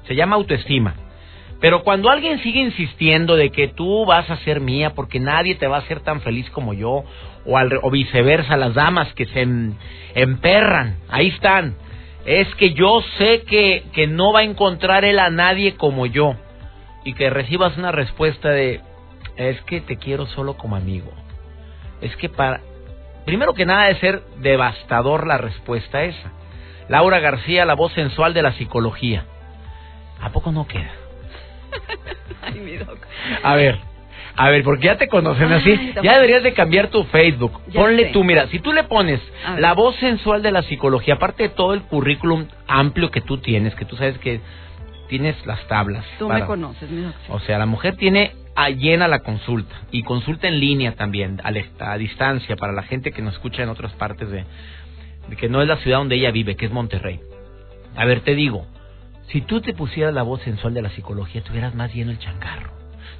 Se 0.07 0.15
llama 0.15 0.37
autoestima. 0.37 0.95
Pero 1.61 1.83
cuando 1.83 2.11
alguien 2.11 2.39
sigue 2.41 2.61
insistiendo 2.61 3.35
de 3.35 3.51
que 3.51 3.69
tú 3.69 4.05
vas 4.05 4.31
a 4.31 4.37
ser 4.39 4.61
mía 4.61 4.95
porque 4.95 5.19
nadie 5.19 5.55
te 5.55 5.67
va 5.67 5.77
a 5.77 5.81
hacer 5.81 6.01
tan 6.01 6.21
feliz 6.21 6.49
como 6.51 6.75
yo, 6.75 7.05
o, 7.47 7.57
al, 7.57 7.79
o 7.83 7.91
viceversa, 7.91 8.57
las 8.57 8.75
damas 8.75 9.13
que 9.15 9.25
se 9.27 9.47
emperran, 10.15 10.97
ahí 11.09 11.29
están 11.29 11.77
es 12.27 12.53
que 12.57 12.75
yo 12.75 13.03
sé 13.19 13.43
que, 13.43 13.85
que 13.93 14.09
no 14.09 14.33
va 14.33 14.41
a 14.41 14.45
encontrar 14.45 15.05
él 15.05 15.21
a 15.21 15.31
nadie 15.31 15.77
como 15.77 16.07
yo 16.07 16.35
y 17.05 17.15
que 17.15 17.31
recibas 17.31 17.77
una 17.79 17.93
respuesta 17.93 18.51
de 18.51 18.81
es 19.37 19.61
que 19.63 19.81
te 19.81 19.97
quiero 19.97 20.27
solo 20.27 20.57
como 20.57 20.77
amigo. 20.77 21.13
Es 22.01 22.15
que 22.17 22.29
para 22.29 22.61
primero 23.25 23.55
que 23.55 23.65
nada 23.65 23.85
de 23.85 24.01
ser 24.01 24.23
devastador 24.39 25.27
la 25.27 25.39
respuesta 25.39 26.03
esa. 26.03 26.33
Laura 26.89 27.21
García, 27.21 27.65
la 27.65 27.75
voz 27.75 27.93
sensual 27.93 28.35
de 28.35 28.43
la 28.43 28.53
psicología. 28.55 29.25
¿A 30.21 30.31
poco 30.31 30.51
no 30.51 30.67
queda? 30.67 30.91
Ay, 32.43 32.61
mi 32.61 32.77
doc. 32.77 32.99
A 33.43 33.55
ver, 33.55 33.79
a 34.37 34.51
ver, 34.51 34.63
porque 34.65 34.85
ya 34.87 34.97
te 34.99 35.09
conocen 35.09 35.53
así. 35.53 35.71
Ay, 35.71 35.95
Ya 36.03 36.15
deberías 36.15 36.43
de 36.43 36.53
cambiar 36.53 36.89
tu 36.89 37.05
Facebook. 37.05 37.61
Ya 37.69 37.81
Ponle 37.81 38.05
sé. 38.07 38.11
tú, 38.13 38.23
mira, 38.25 38.47
si 38.49 38.59
tú 38.59 38.73
le 38.73 38.85
pones 38.85 39.21
la 39.59 39.73
voz 39.75 39.97
sensual 39.97 40.43
de 40.43 40.53
la 40.53 40.63
psicología, 40.63 41.15
aparte 41.15 41.45
de 41.45 41.49
todo 41.51 41.73
el 41.75 41.83
currículum 41.83 42.47
amplio 42.67 43.11
que 43.11 43.21
tú 43.23 43.39
tienes, 43.39 43.75
que 43.75 43.85
tú 43.85 43.97
sabes 43.97 44.19
que 44.19 44.41
tienes 45.09 45.37
las 45.47 45.67
tablas. 45.69 46.05
Tú 46.19 46.29
para- 46.29 46.41
me 46.41 46.47
conoces, 46.47 46.91
mi 46.91 47.03
doc. 47.03 47.15
O 47.31 47.39
sea, 47.41 47.59
la 47.59 47.67
mujer 47.67 47.97
tiene 47.97 48.33
a 48.55 48.71
llena 48.71 49.07
la 49.09 49.21
consulta 49.21 49.75
y 49.91 50.03
consulta 50.03 50.49
en 50.49 50.61
línea 50.61 50.93
también, 50.97 51.41
a, 51.45 51.51
la- 51.51 51.63
a 51.81 51.97
distancia, 51.99 52.57
para 52.57 52.73
la 52.73 52.83
gente 52.83 53.13
que 53.13 53.23
nos 53.23 53.35
escucha 53.35 53.63
en 53.63 53.69
otras 53.69 53.93
partes 53.93 54.31
de, 54.31 54.45
de 55.29 55.37
que 55.37 55.49
no 55.49 55.63
es 55.63 55.69
la 55.69 55.77
ciudad 55.79 55.99
donde 55.99 56.17
ella 56.17 56.31
vive, 56.31 56.57
que 56.57 56.67
es 56.67 56.73
Monterrey. 56.73 57.21
A 57.97 58.05
ver, 58.05 58.21
te 58.21 58.35
digo, 58.35 58.67
si 59.29 59.41
tú 59.41 59.61
te 59.61 59.73
pusieras 59.73 60.13
la 60.15 60.23
voz 60.23 60.43
sensual 60.43 60.75
de 60.75 60.83
la 60.83 60.91
psicología, 60.91 61.43
tuvieras 61.43 61.75
más 61.75 61.95
lleno 61.95 62.11
el 62.11 62.19
changarro. 62.19 62.76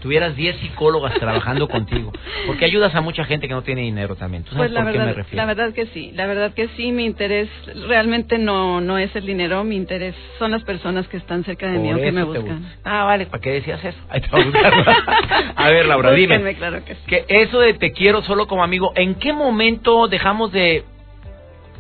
Tuvieras 0.07 0.37
10 0.37 0.59
psicólogas 0.61 1.15
trabajando 1.15 1.67
contigo. 1.77 2.13
Porque 2.47 2.65
ayudas 2.65 2.95
a 2.95 3.01
mucha 3.01 3.25
gente 3.25 3.49
que 3.49 3.55
no 3.55 3.63
tiene 3.63 3.81
dinero 3.81 4.15
también. 4.15 4.45
¿Tú 4.45 4.53
sabes 4.53 4.71
Pues 4.71 4.71
la 4.71 4.83
por 4.85 4.93
qué 4.93 4.99
me 4.99 5.05
verdad, 5.07 5.17
refiero? 5.17 5.37
la 5.37 5.47
verdad 5.47 5.75
que 5.75 5.87
sí, 5.87 6.13
la 6.15 6.27
verdad 6.27 6.55
que 6.55 6.69
sí, 6.77 6.93
mi 6.93 7.05
interés 7.07 7.49
realmente 7.89 8.39
no 8.39 8.81
no 8.81 8.99
es 8.99 9.17
el 9.17 9.27
dinero, 9.27 9.65
mi 9.65 9.75
interés 9.75 10.15
son 10.39 10.53
las 10.53 10.63
personas 10.63 11.09
que 11.09 11.17
están 11.17 11.43
cerca 11.43 11.67
de 11.67 11.81
mí 11.81 11.89
o 11.93 11.97
Por 11.97 12.05
que 12.05 12.13
me 12.13 12.23
buscan. 12.23 12.61
gusta. 12.63 12.77
Ah, 12.85 13.03
vale, 13.03 13.27
¿para 13.27 13.41
qué 13.41 13.51
decías 13.51 13.85
eso? 13.85 13.99
Ahí 14.09 14.21
te 14.21 14.29
a 14.31 14.45
buscar. 14.45 14.73
a 15.57 15.71
ver, 15.71 15.87
Laura, 15.87 16.13
dime. 16.13 16.37
Búsquenme, 16.39 16.55
claro 16.57 16.85
que 16.85 16.95
sí. 16.95 17.01
que 17.09 17.25
eso 17.29 17.59
de 17.59 17.75
te 17.75 17.91
quiero 17.91 18.23
solo 18.23 18.47
como 18.47 18.63
amigo, 18.63 18.93
¿en 18.95 19.17
qué 19.17 19.33
momento 19.33 20.07
dejamos 20.07 20.53
de, 20.53 20.85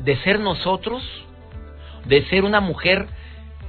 de 0.01 0.17
ser 0.25 0.41
nosotros, 0.41 1.05
de 2.07 2.25
ser 2.25 2.43
una 2.43 2.59
mujer 2.59 3.07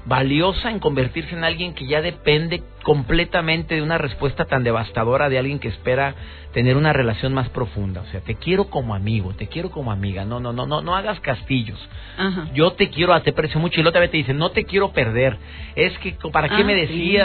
valiosa 0.08 0.72
en 0.72 0.80
convertirse 0.80 1.36
en 1.36 1.44
alguien 1.44 1.74
que 1.74 1.86
ya 1.86 2.02
depende 2.02 2.64
completamente 2.84 3.76
de 3.76 3.82
una 3.82 3.98
respuesta 3.98 4.46
tan 4.46 4.64
devastadora 4.64 5.28
de 5.28 5.38
alguien 5.38 5.60
que 5.60 5.68
espera 5.68 6.16
tener 6.54 6.78
una 6.78 6.94
relación 6.94 7.34
más 7.34 7.50
profunda? 7.50 8.02
O 8.02 8.06
sea, 8.06 8.22
te 8.22 8.36
quiero 8.36 8.70
como 8.70 8.96
amigo, 8.96 9.34
te 9.34 9.48
quiero 9.48 9.70
como 9.70 9.92
amiga. 9.92 10.24
No, 10.24 10.40
no, 10.40 10.54
no, 10.54 10.66
no, 10.66 10.82
no 10.82 10.96
hagas 10.96 11.20
castillos. 11.20 11.78
Ajá. 12.18 12.48
Yo 12.54 12.72
te 12.72 12.90
quiero, 12.90 13.22
te 13.22 13.32
aprecio 13.32 13.60
mucho 13.60 13.80
y 13.80 13.84
la 13.84 13.90
otra 13.90 14.02
vez 14.02 14.12
te 14.12 14.18
dicen, 14.18 14.38
no 14.38 14.52
te 14.52 14.64
quiero 14.64 14.94
perder. 14.94 15.38
Es 15.76 15.98
que, 16.00 16.16
¿para 16.32 16.48
qué 16.48 16.62
Ah, 16.62 16.66
me 16.66 16.88
sí. 16.88 17.20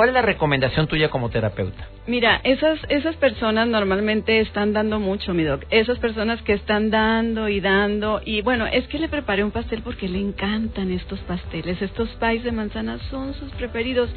¿Cuál 0.00 0.08
es 0.08 0.14
la 0.14 0.22
recomendación 0.22 0.86
tuya 0.86 1.10
como 1.10 1.28
terapeuta? 1.28 1.86
Mira, 2.06 2.40
esas 2.42 2.78
esas 2.88 3.16
personas 3.16 3.68
normalmente 3.68 4.40
están 4.40 4.72
dando 4.72 4.98
mucho, 4.98 5.34
mi 5.34 5.42
doc. 5.42 5.62
Esas 5.68 5.98
personas 5.98 6.40
que 6.40 6.54
están 6.54 6.88
dando 6.88 7.50
y 7.50 7.60
dando 7.60 8.22
y 8.24 8.40
bueno, 8.40 8.64
es 8.64 8.86
que 8.88 8.98
le 8.98 9.10
preparé 9.10 9.44
un 9.44 9.50
pastel 9.50 9.82
porque 9.82 10.08
le 10.08 10.18
encantan 10.18 10.90
estos 10.90 11.18
pasteles, 11.20 11.82
estos 11.82 12.08
pies 12.18 12.42
de 12.44 12.50
manzana 12.50 12.98
son 13.10 13.34
sus 13.34 13.50
preferidos. 13.52 14.08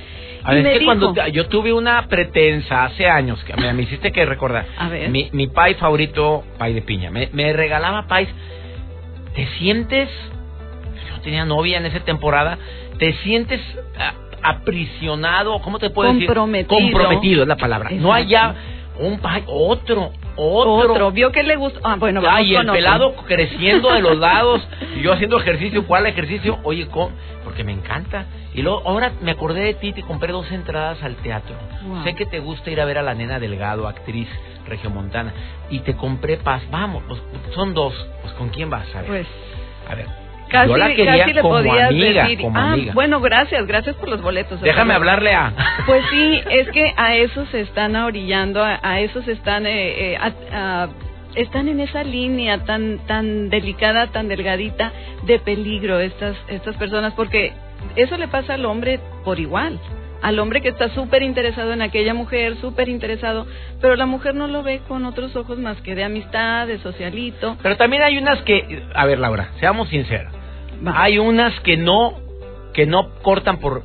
A 0.45 0.53
ver, 0.53 0.65
es 0.67 0.71
que 0.71 0.79
dijo- 0.79 0.85
cuando 0.85 1.27
yo 1.27 1.47
tuve 1.47 1.73
una 1.73 2.07
pretensa 2.07 2.85
hace 2.85 3.05
años, 3.05 3.43
que 3.43 3.53
me, 3.57 3.73
me 3.73 3.83
hiciste 3.83 4.13
que 4.13 4.25
recordar. 4.25 4.65
A 4.77 4.87
ver. 4.87 5.09
Mi, 5.09 5.27
mi 5.33 5.47
pie 5.47 5.75
favorito, 5.75 6.45
pie 6.59 6.75
de 6.75 6.81
piña. 6.81 7.11
Me, 7.11 7.27
me 7.33 7.51
regalaba 7.51 8.07
pies. 8.07 8.29
¿Te 9.35 9.45
sientes? 9.57 10.07
Yo 11.09 11.17
no 11.17 11.21
tenía 11.23 11.43
novia 11.43 11.77
en 11.77 11.87
esa 11.87 11.99
temporada. 12.05 12.57
¿Te 12.99 13.11
sientes 13.15 13.59
ah, 13.99 14.13
aprisionado? 14.43 15.59
¿Cómo 15.62 15.79
te 15.79 15.89
puedo 15.89 16.12
decir? 16.13 16.27
Comprometido. 16.27 16.79
Comprometido 16.79 17.41
es 17.43 17.47
la 17.47 17.57
palabra. 17.57 17.89
No 17.91 17.95
Exacto. 17.95 18.13
haya 18.13 18.55
un 19.00 19.19
otro, 19.47 20.12
otro. 20.35 20.73
otro, 20.73 21.12
vio 21.12 21.31
que 21.31 21.41
le 21.43 21.55
gustó. 21.55 21.79
Ah, 21.83 21.95
bueno, 21.97 22.21
vamos 22.21 22.39
Ay, 22.39 22.51
el 22.51 22.57
con 22.57 22.69
otro. 22.69 22.73
pelado 22.75 23.15
creciendo 23.25 23.91
de 23.91 24.01
los 24.01 24.17
lados 24.17 24.62
y 24.95 25.01
yo 25.03 25.13
haciendo 25.13 25.39
ejercicio. 25.39 25.85
¿Cuál 25.88 26.05
ejercicio? 26.05 26.59
Oye, 26.63 26.88
¿cómo? 26.88 27.12
porque 27.43 27.63
me 27.63 27.71
encanta. 27.71 28.25
Y 28.53 28.62
luego, 28.62 28.81
ahora 28.85 29.12
me 29.21 29.31
acordé 29.31 29.62
de 29.62 29.73
ti, 29.75 29.93
te 29.93 30.01
compré 30.03 30.31
dos 30.31 30.50
entradas 30.51 31.01
al 31.03 31.15
teatro. 31.17 31.55
Wow. 31.85 32.03
Sé 32.03 32.15
que 32.15 32.25
te 32.25 32.39
gusta 32.39 32.71
ir 32.71 32.79
a 32.81 32.85
ver 32.85 32.97
a 32.97 33.01
la 33.01 33.13
nena 33.13 33.39
Delgado, 33.39 33.88
actriz 33.88 34.27
regiomontana. 34.67 35.33
Y 35.69 35.79
te 35.79 35.95
compré 35.95 36.38
paz. 36.38 36.63
Vamos, 36.71 37.03
pues, 37.07 37.21
son 37.53 37.73
dos. 37.73 37.93
Pues 38.21 38.33
¿con 38.33 38.50
quién 38.50 38.69
vas? 38.69 38.88
A 38.95 39.01
ver. 39.01 39.07
Pues 39.07 39.27
a 39.89 39.95
ver. 39.95 40.23
Casi, 40.53 40.69
yo 40.69 40.77
la 40.77 40.88
quería 40.95 41.17
casi 41.19 41.33
le 41.33 41.41
como 41.41 41.55
podías 41.55 41.89
amiga, 41.89 42.24
decir. 42.24 42.39
como 42.41 42.57
ah, 42.57 42.72
amiga. 42.74 42.93
bueno, 42.93 43.19
gracias, 43.19 43.67
gracias 43.67 43.95
por 43.98 44.07
los 44.10 44.22
boletos. 44.22 44.62
Déjame 44.62 44.93
hablarle 44.93 45.33
a... 45.33 45.51
Pues 45.86 46.03
sí, 46.10 46.41
es 46.50 46.69
que 46.69 46.93
a 46.95 47.15
eso 47.15 47.45
se 47.48 47.60
están 47.62 47.95
orillando, 47.98 48.63
a, 48.63 48.79
a 48.81 49.01
eso 49.01 49.22
se 49.24 49.33
están, 49.33 49.65
eh, 49.65 50.13
eh, 50.13 50.17
a- 50.17 50.83
a- 50.83 50.89
están 51.36 51.67
en 51.67 51.79
esa 51.81 52.03
línea 52.03 52.60
tan 52.60 53.00
tan 53.07 53.50
delicada, 53.50 54.07
tan 54.12 54.27
delgadita 54.29 54.91
de 55.24 55.39
peligro 55.39 56.00
estas 56.00 56.38
estas 56.48 56.75
personas, 56.77 57.12
porque 57.15 57.51
eso 57.95 58.17
le 58.17 58.27
pasa 58.27 58.53
al 58.53 58.65
hombre 58.65 59.00
por 59.25 59.39
igual, 59.39 59.79
al 60.22 60.38
hombre 60.39 60.62
que 60.62 60.69
está 60.69 60.89
súper 60.89 61.24
interesado 61.24 61.74
en 61.74 61.81
aquella 61.81 62.13
mujer, 62.13 62.55
súper 62.62 62.88
interesado, 62.88 63.48
pero 63.81 63.95
la 63.95 64.05
mujer 64.05 64.36
no 64.36 64.45
lo 64.48 64.62
ve 64.62 64.81
con 64.88 65.05
otros 65.05 65.36
ojos 65.36 65.57
más 65.57 65.81
que 65.81 65.95
de 65.95 66.03
amistad, 66.03 66.67
de 66.67 66.77
socialito. 66.77 67.57
Pero 67.63 67.75
también 67.77 68.03
hay 68.03 68.17
unas 68.19 68.41
que... 68.43 68.83
A 68.95 69.05
ver, 69.07 69.17
Laura, 69.19 69.50
seamos 69.60 69.89
sinceros. 69.89 70.31
Va. 70.86 71.01
Hay 71.03 71.20
unas 71.20 71.60
que 71.62 71.77
no, 71.77 72.13
que 72.74 72.86
no 72.86 73.10
cortan 73.22 73.58
por... 73.60 73.84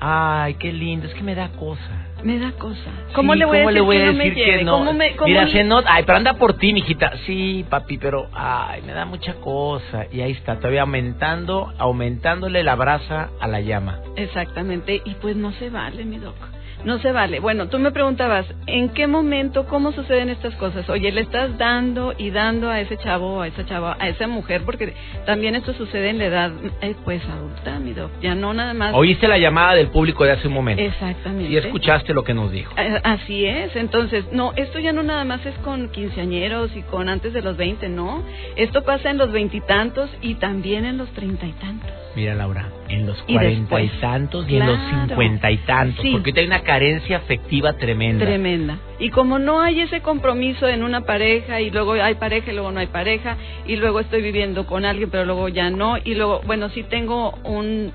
Ay, 0.00 0.54
qué 0.54 0.72
lindo, 0.72 1.06
es 1.06 1.14
que 1.14 1.22
me 1.22 1.34
da 1.34 1.48
cosa. 1.50 2.06
Me 2.24 2.38
da 2.38 2.52
cosa. 2.52 2.90
¿Cómo 3.14 3.32
Sí, 3.32 3.38
le 3.40 3.44
voy 3.44 3.58
a 3.58 3.60
¿cómo 3.60 3.70
decir, 3.70 3.74
le 3.74 3.80
voy 3.80 3.96
que, 3.96 4.02
a 4.02 4.06
no 4.06 4.12
me 4.12 4.34
que 4.34 4.64
no? 4.64 4.72
¿Cómo 4.78 4.92
me, 4.92 5.16
cómo 5.16 5.28
Mira, 5.28 5.48
se 5.48 5.64
nota, 5.64 5.88
ay, 5.92 6.04
pero 6.04 6.18
anda 6.18 6.34
por 6.34 6.54
ti, 6.54 6.72
mijita. 6.72 7.12
Sí, 7.26 7.64
papi, 7.68 7.98
pero 7.98 8.28
ay, 8.32 8.82
me 8.82 8.92
da 8.92 9.04
mucha 9.04 9.34
cosa. 9.34 10.06
Y 10.12 10.20
ahí 10.20 10.32
está, 10.32 10.56
todavía 10.56 10.82
aumentando, 10.82 11.72
aumentándole 11.78 12.62
la 12.62 12.74
brasa 12.76 13.30
a 13.40 13.48
la 13.48 13.60
llama. 13.60 14.00
Exactamente, 14.16 15.02
y 15.04 15.14
pues 15.16 15.36
no 15.36 15.52
se 15.52 15.70
vale, 15.70 16.04
mi 16.04 16.18
doc. 16.18 16.36
No 16.84 16.98
se 16.98 17.12
vale. 17.12 17.38
Bueno, 17.40 17.68
tú 17.68 17.78
me 17.78 17.92
preguntabas, 17.92 18.46
¿en 18.66 18.88
qué 18.88 19.06
momento, 19.06 19.66
cómo 19.66 19.92
suceden 19.92 20.28
estas 20.28 20.54
cosas? 20.56 20.88
Oye, 20.88 21.12
le 21.12 21.20
estás 21.20 21.56
dando 21.56 22.12
y 22.16 22.30
dando 22.30 22.68
a 22.70 22.80
ese 22.80 22.96
chavo, 22.98 23.40
a 23.40 23.46
esa 23.46 23.64
chava, 23.64 23.96
a 24.00 24.08
esa 24.08 24.26
mujer, 24.26 24.62
porque 24.64 24.94
también 25.24 25.54
esto 25.54 25.74
sucede 25.74 26.10
en 26.10 26.18
la 26.18 26.24
edad, 26.24 26.52
eh, 26.80 26.94
pues, 27.04 27.22
adulta, 27.24 27.78
mi 27.78 27.92
doc. 27.92 28.10
Ya 28.20 28.34
no 28.34 28.52
nada 28.52 28.74
más. 28.74 28.94
Oíste 28.94 29.28
la 29.28 29.38
llamada 29.38 29.74
del 29.74 29.88
público 29.88 30.24
de 30.24 30.32
hace 30.32 30.48
un 30.48 30.54
momento. 30.54 30.82
Exactamente. 30.82 31.52
Y 31.52 31.56
escuchaste 31.56 32.14
lo 32.14 32.24
que 32.24 32.34
nos 32.34 32.50
dijo. 32.50 32.72
Eh, 32.76 33.00
Así 33.04 33.44
es. 33.46 33.74
Entonces, 33.76 34.24
no, 34.32 34.52
esto 34.56 34.78
ya 34.78 34.92
no 34.92 35.02
nada 35.02 35.24
más 35.24 35.44
es 35.46 35.54
con 35.58 35.88
quinceañeros 35.90 36.74
y 36.76 36.82
con 36.82 37.08
antes 37.08 37.32
de 37.32 37.42
los 37.42 37.56
20, 37.56 37.88
no. 37.88 38.22
Esto 38.56 38.82
pasa 38.82 39.10
en 39.10 39.18
los 39.18 39.30
veintitantos 39.30 40.10
y, 40.20 40.34
también 40.34 40.84
en 40.84 40.98
los 40.98 41.08
treinta 41.10 41.46
y 41.46 41.52
tantos. 41.52 41.90
Mira, 42.14 42.34
Laura, 42.34 42.68
en 42.92 43.06
los 43.06 43.20
cuarenta 43.22 43.80
y 43.80 43.88
tantos 44.00 44.48
y 44.48 44.56
en 44.56 44.66
los 44.66 44.78
cincuenta 44.90 45.50
y 45.50 45.56
tantos. 45.58 46.02
Sí. 46.02 46.12
Porque 46.12 46.30
ahorita 46.30 46.40
hay 46.40 46.46
una 46.46 46.62
carencia 46.62 47.16
afectiva 47.16 47.72
tremenda. 47.74 48.24
Tremenda. 48.24 48.78
Y 48.98 49.10
como 49.10 49.38
no 49.38 49.60
hay 49.60 49.80
ese 49.80 50.00
compromiso 50.00 50.68
en 50.68 50.82
una 50.82 51.02
pareja 51.02 51.60
y 51.60 51.70
luego 51.70 51.92
hay 51.92 52.14
pareja 52.16 52.52
y 52.52 52.54
luego 52.54 52.70
no 52.70 52.80
hay 52.80 52.88
pareja 52.88 53.36
y 53.66 53.76
luego 53.76 54.00
estoy 54.00 54.22
viviendo 54.22 54.66
con 54.66 54.84
alguien 54.84 55.10
pero 55.10 55.24
luego 55.24 55.48
ya 55.48 55.70
no 55.70 55.96
y 55.96 56.14
luego, 56.14 56.42
bueno, 56.46 56.68
sí 56.70 56.82
tengo 56.84 57.32
un, 57.44 57.92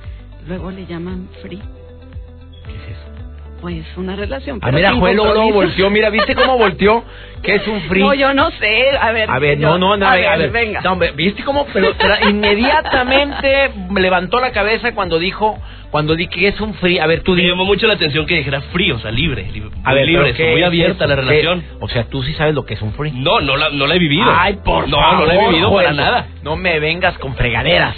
luego 0.48 0.72
le 0.72 0.86
llaman 0.86 1.30
free. 1.42 1.62
Pues 3.62 3.86
una 3.98 4.16
relación. 4.16 4.60
Ah, 4.62 4.72
mira, 4.72 4.94
Joel 4.94 5.16
luego, 5.18 5.52
volteó. 5.54 5.90
Mira, 5.90 6.10
¿viste 6.10 6.36
cómo 6.36 6.58
volteó? 6.58 7.04
¿Qué 7.44 7.56
es 7.56 7.68
un 7.68 7.82
free? 7.82 8.02
No, 8.02 8.14
yo 8.14 8.34
no 8.34 8.50
sé. 8.52 8.98
A 9.00 9.12
ver. 9.12 9.30
A 9.30 9.40
ver, 9.40 9.58
yo- 9.60 9.68
no, 9.70 9.78
no, 9.78 9.98
no, 9.98 10.06
a, 10.08 10.12
a 10.14 10.16
ver, 10.16 10.40
ver, 10.40 10.50
venga. 10.52 10.82
No, 10.82 10.94
hombre, 10.94 11.12
¿viste 11.12 11.44
cómo? 11.44 11.66
Pero, 11.74 11.94
pero 11.98 12.30
inmediatamente 12.30 13.72
me 13.90 14.02
levantó 14.02 14.40
la 14.40 14.52
cabeza 14.52 14.94
cuando 14.94 15.20
dijo, 15.20 15.58
cuando 15.92 16.16
di 16.16 16.28
que 16.28 16.48
es 16.48 16.60
un 16.62 16.74
free. 16.76 17.00
A 17.00 17.08
ver, 17.08 17.22
tú 17.24 17.34
Me 17.34 17.44
llamó 17.44 17.66
mucho 17.66 17.88
la 17.88 17.94
atención 17.94 18.26
que 18.26 18.36
dijera 18.38 18.62
frío, 18.62 18.96
o 18.96 19.00
sea, 19.00 19.12
libre. 19.12 19.50
li- 19.54 19.64
A 19.84 19.94
ver, 19.94 20.06
libre, 20.06 20.34
pero 20.34 20.38
¿qué 20.38 20.52
muy 20.52 20.64
abierta 20.64 21.06
eso? 21.06 21.08
la 21.08 21.16
relación. 21.16 21.62
¿Qué? 21.62 21.68
O 21.80 21.88
sea, 21.90 22.04
tú 22.06 22.24
sí 22.24 22.34
sabes 22.34 22.54
lo 22.56 22.66
que 22.66 22.74
es 22.76 22.82
un 22.82 22.94
free. 22.94 23.12
No, 23.12 23.40
no 23.42 23.56
la, 23.56 23.70
no 23.70 23.88
la 23.88 23.96
he 23.96 24.00
vivido. 24.00 24.26
Ay, 24.28 24.58
por 24.64 24.88
no, 24.90 24.98
favor. 25.00 25.20
no 25.20 25.26
la 25.26 25.36
he 25.36 25.48
vivido 25.50 25.74
para 25.74 25.94
nada. 25.94 26.28
No 26.44 26.56
me 26.56 26.80
vengas 26.80 27.18
con 27.20 27.36
fregaderas. 27.36 27.96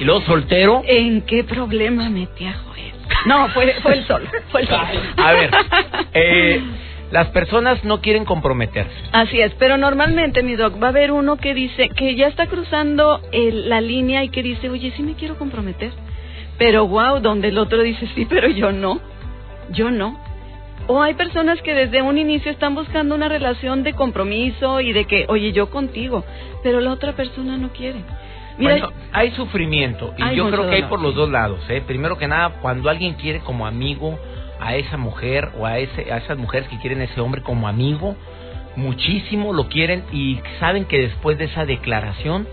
Y 0.00 0.04
luego 0.04 0.20
soltero. 0.22 0.82
¿En 0.86 1.22
qué 1.22 1.42
problema 1.44 2.08
metí 2.10 2.44
a 2.46 2.52
Joel? 2.52 2.92
No, 3.26 3.48
fue, 3.50 3.74
fue 3.82 3.94
el 3.94 4.06
sol. 4.06 4.28
Fue 4.50 4.62
el 4.62 4.68
sol. 4.68 4.78
A 5.16 5.32
ver, 5.32 5.50
eh, 6.14 6.62
las 7.10 7.28
personas 7.28 7.82
no 7.84 8.00
quieren 8.00 8.24
comprometerse. 8.24 8.90
Así 9.12 9.40
es, 9.40 9.52
pero 9.58 9.76
normalmente, 9.76 10.42
mi 10.42 10.56
doc, 10.56 10.80
va 10.82 10.86
a 10.88 10.90
haber 10.90 11.10
uno 11.12 11.36
que 11.36 11.54
dice 11.54 11.88
que 11.90 12.14
ya 12.14 12.26
está 12.26 12.46
cruzando 12.46 13.20
el- 13.32 13.68
la 13.68 13.80
línea 13.80 14.24
y 14.24 14.28
que 14.28 14.42
dice, 14.42 14.68
oye, 14.68 14.92
sí 14.96 15.02
me 15.02 15.14
quiero 15.14 15.36
comprometer. 15.38 15.92
Pero 16.58 16.86
wow, 16.86 17.20
donde 17.20 17.48
el 17.48 17.58
otro 17.58 17.82
dice, 17.82 18.08
sí, 18.14 18.24
pero 18.28 18.48
yo 18.48 18.72
no. 18.72 19.00
Yo 19.70 19.90
no. 19.90 20.18
O 20.86 21.02
hay 21.02 21.14
personas 21.14 21.60
que 21.62 21.74
desde 21.74 22.00
un 22.02 22.16
inicio 22.18 22.50
están 22.50 22.74
buscando 22.74 23.14
una 23.14 23.28
relación 23.28 23.82
de 23.84 23.92
compromiso 23.92 24.80
y 24.80 24.92
de 24.92 25.04
que, 25.04 25.26
oye, 25.28 25.52
yo 25.52 25.68
contigo, 25.70 26.24
pero 26.62 26.80
la 26.80 26.90
otra 26.92 27.12
persona 27.12 27.58
no 27.58 27.68
quiere. 27.70 28.00
Mira, 28.58 28.72
Bueno, 28.72 28.92
hay 29.12 29.30
sufrimiento 29.32 30.14
y 30.18 30.22
Hay 30.22 30.36
yo 30.36 30.50
creo 30.50 30.68
que 30.68 30.76
hay 30.76 30.82
por 30.84 31.00
los 31.00 31.14
dos 31.14 31.30
lados. 31.30 31.60
¿eh? 31.68 31.82
Primero 31.86 32.18
que 32.18 32.26
nada, 32.28 32.60
cuando 32.60 32.90
alguien 32.90 33.14
quiere 33.14 33.40
como 33.40 33.66
amigo 33.66 34.18
a 34.60 34.74
esa 34.74 34.96
mujer 34.96 35.50
o 35.58 35.64
a, 35.66 35.78
ese, 35.78 36.12
a 36.12 36.18
esas 36.18 36.36
mujeres 36.36 36.68
que 36.68 36.78
quieren 36.78 37.00
a 37.00 37.04
ese 37.04 37.20
hombre 37.20 37.42
como 37.42 37.68
amigo, 37.68 38.16
muchísimo 38.76 39.52
lo 39.52 39.68
quieren 39.68 40.04
y 40.12 40.40
saben 40.58 40.84
que 40.86 40.98
después 41.00 41.38
de 41.38 41.44
esa 41.44 41.64
declaración, 41.64 42.46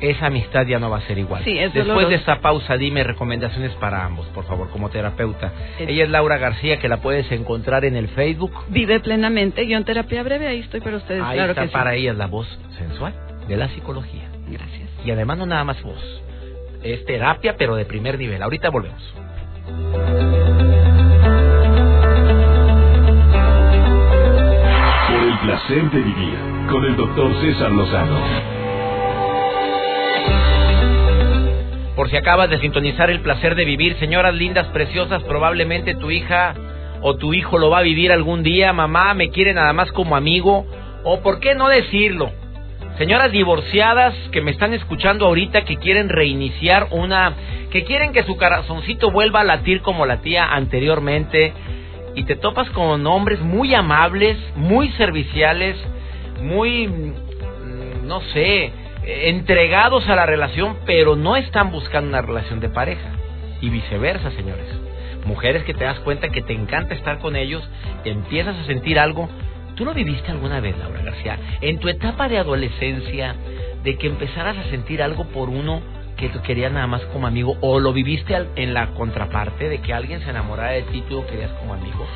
esa 0.00 0.26
amistad 0.26 0.66
ya 0.66 0.78
no 0.78 0.88
va 0.88 0.98
a 0.98 1.00
ser 1.02 1.18
igual. 1.18 1.44
Sí, 1.44 1.54
después 1.54 1.86
doloroso. 1.86 2.08
de 2.08 2.14
esta 2.14 2.40
pausa, 2.40 2.76
dime 2.78 3.04
recomendaciones 3.04 3.72
para 3.72 4.04
ambos, 4.04 4.26
por 4.28 4.44
favor, 4.44 4.70
como 4.70 4.88
terapeuta. 4.88 5.52
Ella 5.78 6.04
es 6.04 6.10
Laura 6.10 6.38
García, 6.38 6.78
que 6.78 6.88
la 6.88 6.98
puedes 7.02 7.30
encontrar 7.32 7.84
en 7.84 7.96
el 7.96 8.08
Facebook. 8.08 8.52
vive 8.68 9.00
plenamente, 9.00 9.64
guion 9.64 9.84
terapia 9.84 10.22
breve, 10.22 10.46
ahí 10.46 10.60
estoy 10.60 10.80
para 10.80 10.96
ustedes, 10.96 11.22
Ahí 11.22 11.36
claro 11.36 11.50
está 11.50 11.62
que 11.62 11.68
sí. 11.68 11.72
para 11.74 11.94
ellas 11.94 12.16
la 12.16 12.26
voz 12.26 12.46
sensual 12.78 13.12
de 13.46 13.56
la 13.56 13.68
psicología. 13.68 14.24
Gracias. 14.48 14.89
Y 15.04 15.10
además 15.10 15.38
no 15.38 15.46
nada 15.46 15.64
más 15.64 15.82
voz. 15.82 16.22
Es 16.82 17.04
terapia, 17.04 17.56
pero 17.58 17.76
de 17.76 17.84
primer 17.84 18.18
nivel. 18.18 18.42
Ahorita 18.42 18.70
volvemos. 18.70 19.02
Por 25.08 25.22
el 25.22 25.38
placer 25.42 25.90
de 25.90 26.00
vivir 26.00 26.38
con 26.70 26.84
el 26.84 26.96
doctor 26.96 27.32
César 27.40 27.70
Lozano. 27.72 28.20
Por 31.96 32.08
si 32.08 32.16
acabas 32.16 32.48
de 32.48 32.60
sintonizar 32.60 33.10
el 33.10 33.20
placer 33.20 33.54
de 33.54 33.66
vivir, 33.66 33.98
señoras 33.98 34.34
lindas, 34.34 34.66
preciosas, 34.68 35.22
probablemente 35.24 35.94
tu 35.94 36.10
hija 36.10 36.54
o 37.02 37.16
tu 37.16 37.34
hijo 37.34 37.58
lo 37.58 37.68
va 37.68 37.78
a 37.78 37.82
vivir 37.82 38.10
algún 38.10 38.42
día. 38.42 38.72
Mamá, 38.72 39.12
me 39.12 39.30
quiere 39.30 39.52
nada 39.52 39.72
más 39.74 39.92
como 39.92 40.16
amigo. 40.16 40.66
O 41.04 41.20
por 41.20 41.40
qué 41.40 41.54
no 41.54 41.68
decirlo. 41.68 42.30
Señoras 43.00 43.32
divorciadas 43.32 44.14
que 44.30 44.42
me 44.42 44.50
están 44.50 44.74
escuchando 44.74 45.24
ahorita, 45.24 45.64
que 45.64 45.78
quieren 45.78 46.10
reiniciar 46.10 46.88
una, 46.90 47.32
que 47.70 47.82
quieren 47.84 48.12
que 48.12 48.24
su 48.24 48.36
corazoncito 48.36 49.10
vuelva 49.10 49.40
a 49.40 49.44
latir 49.44 49.80
como 49.80 50.04
latía 50.04 50.44
anteriormente, 50.44 51.54
y 52.14 52.24
te 52.24 52.36
topas 52.36 52.68
con 52.68 53.06
hombres 53.06 53.40
muy 53.40 53.72
amables, 53.74 54.36
muy 54.54 54.90
serviciales, 54.98 55.78
muy, 56.42 56.88
mm, 56.88 58.06
no 58.06 58.20
sé, 58.34 58.70
entregados 59.06 60.06
a 60.06 60.14
la 60.14 60.26
relación, 60.26 60.76
pero 60.84 61.16
no 61.16 61.36
están 61.36 61.70
buscando 61.70 62.10
una 62.10 62.20
relación 62.20 62.60
de 62.60 62.68
pareja. 62.68 63.12
Y 63.62 63.70
viceversa, 63.70 64.30
señores. 64.32 64.66
Mujeres 65.24 65.64
que 65.64 65.72
te 65.72 65.84
das 65.84 66.00
cuenta 66.00 66.28
que 66.28 66.42
te 66.42 66.52
encanta 66.52 66.94
estar 66.94 67.18
con 67.18 67.34
ellos, 67.34 67.66
te 68.04 68.10
empiezas 68.10 68.58
a 68.58 68.64
sentir 68.66 68.98
algo. 68.98 69.30
¿Tú 69.80 69.86
lo 69.86 69.94
viviste 69.94 70.30
alguna 70.30 70.60
vez, 70.60 70.76
Laura 70.76 71.00
García? 71.00 71.38
En 71.62 71.78
tu 71.78 71.88
etapa 71.88 72.28
de 72.28 72.36
adolescencia, 72.36 73.34
de 73.82 73.96
que 73.96 74.08
empezaras 74.08 74.58
a 74.58 74.64
sentir 74.64 75.02
algo 75.02 75.24
por 75.28 75.48
uno 75.48 75.80
que 76.18 76.28
tú 76.28 76.42
querías 76.42 76.70
nada 76.70 76.86
más 76.86 77.00
como 77.06 77.26
amigo, 77.26 77.56
o 77.62 77.80
lo 77.80 77.90
viviste 77.94 78.34
al- 78.36 78.50
en 78.56 78.74
la 78.74 78.88
contraparte 78.88 79.70
de 79.70 79.78
que 79.80 79.94
alguien 79.94 80.20
se 80.20 80.28
enamorara 80.28 80.72
de 80.72 80.82
ti 80.82 80.98
y 80.98 81.00
tú 81.08 81.14
lo 81.22 81.26
querías 81.26 81.50
como 81.52 81.72
amigo. 81.72 82.06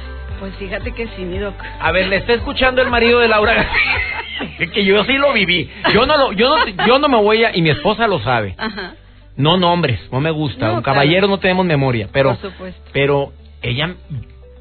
Pues 0.41 0.55
fíjate 0.57 0.93
que 0.93 1.09
sí, 1.17 1.23
mi 1.23 1.39
doc. 1.39 1.55
A 1.81 1.91
ver, 1.91 2.09
le 2.09 2.17
está 2.17 2.35
escuchando 2.35 2.83
el 2.83 2.91
marido 2.91 3.19
de 3.21 3.29
Laura 3.29 3.55
García. 3.55 4.69
que 4.75 4.85
yo 4.85 5.03
sí 5.05 5.15
lo 5.15 5.33
viví. 5.33 5.71
Yo 5.95 6.05
no 6.05 6.19
lo, 6.19 6.33
yo 6.33 6.55
no, 6.59 6.87
yo 6.87 6.99
no 6.99 7.09
me 7.09 7.17
voy 7.17 7.45
a, 7.45 7.57
y 7.57 7.63
mi 7.63 7.71
esposa 7.71 8.07
lo 8.07 8.19
sabe. 8.21 8.55
Ajá. 8.59 8.93
No 9.39 9.57
nombres, 9.57 10.01
no 10.13 10.21
me 10.21 10.31
gusta. 10.31 10.67
No, 10.69 10.75
Un 10.75 10.83
caballero 10.83 11.29
no 11.29 11.39
tenemos 11.39 11.65
memoria, 11.65 12.11
pero, 12.13 12.37
Por 12.37 12.51
supuesto. 12.53 12.91
pero 12.93 13.33
ella, 13.63 13.95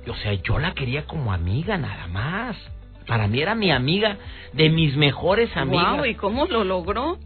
o 0.07 0.15
sea, 0.15 0.31
yo 0.35 0.57
la 0.57 0.71
quería 0.73 1.03
como 1.05 1.33
amiga 1.33 1.77
nada 1.77 2.07
más. 2.07 2.55
Para 3.07 3.27
mí 3.27 3.41
era 3.41 3.55
mi 3.55 3.71
amiga, 3.71 4.17
de 4.53 4.69
mis 4.69 4.95
mejores 4.95 5.55
amigas. 5.55 5.97
Wow, 5.97 6.05
¿y 6.05 6.15
cómo 6.15 6.45
lo 6.45 6.63
logró? 6.63 7.17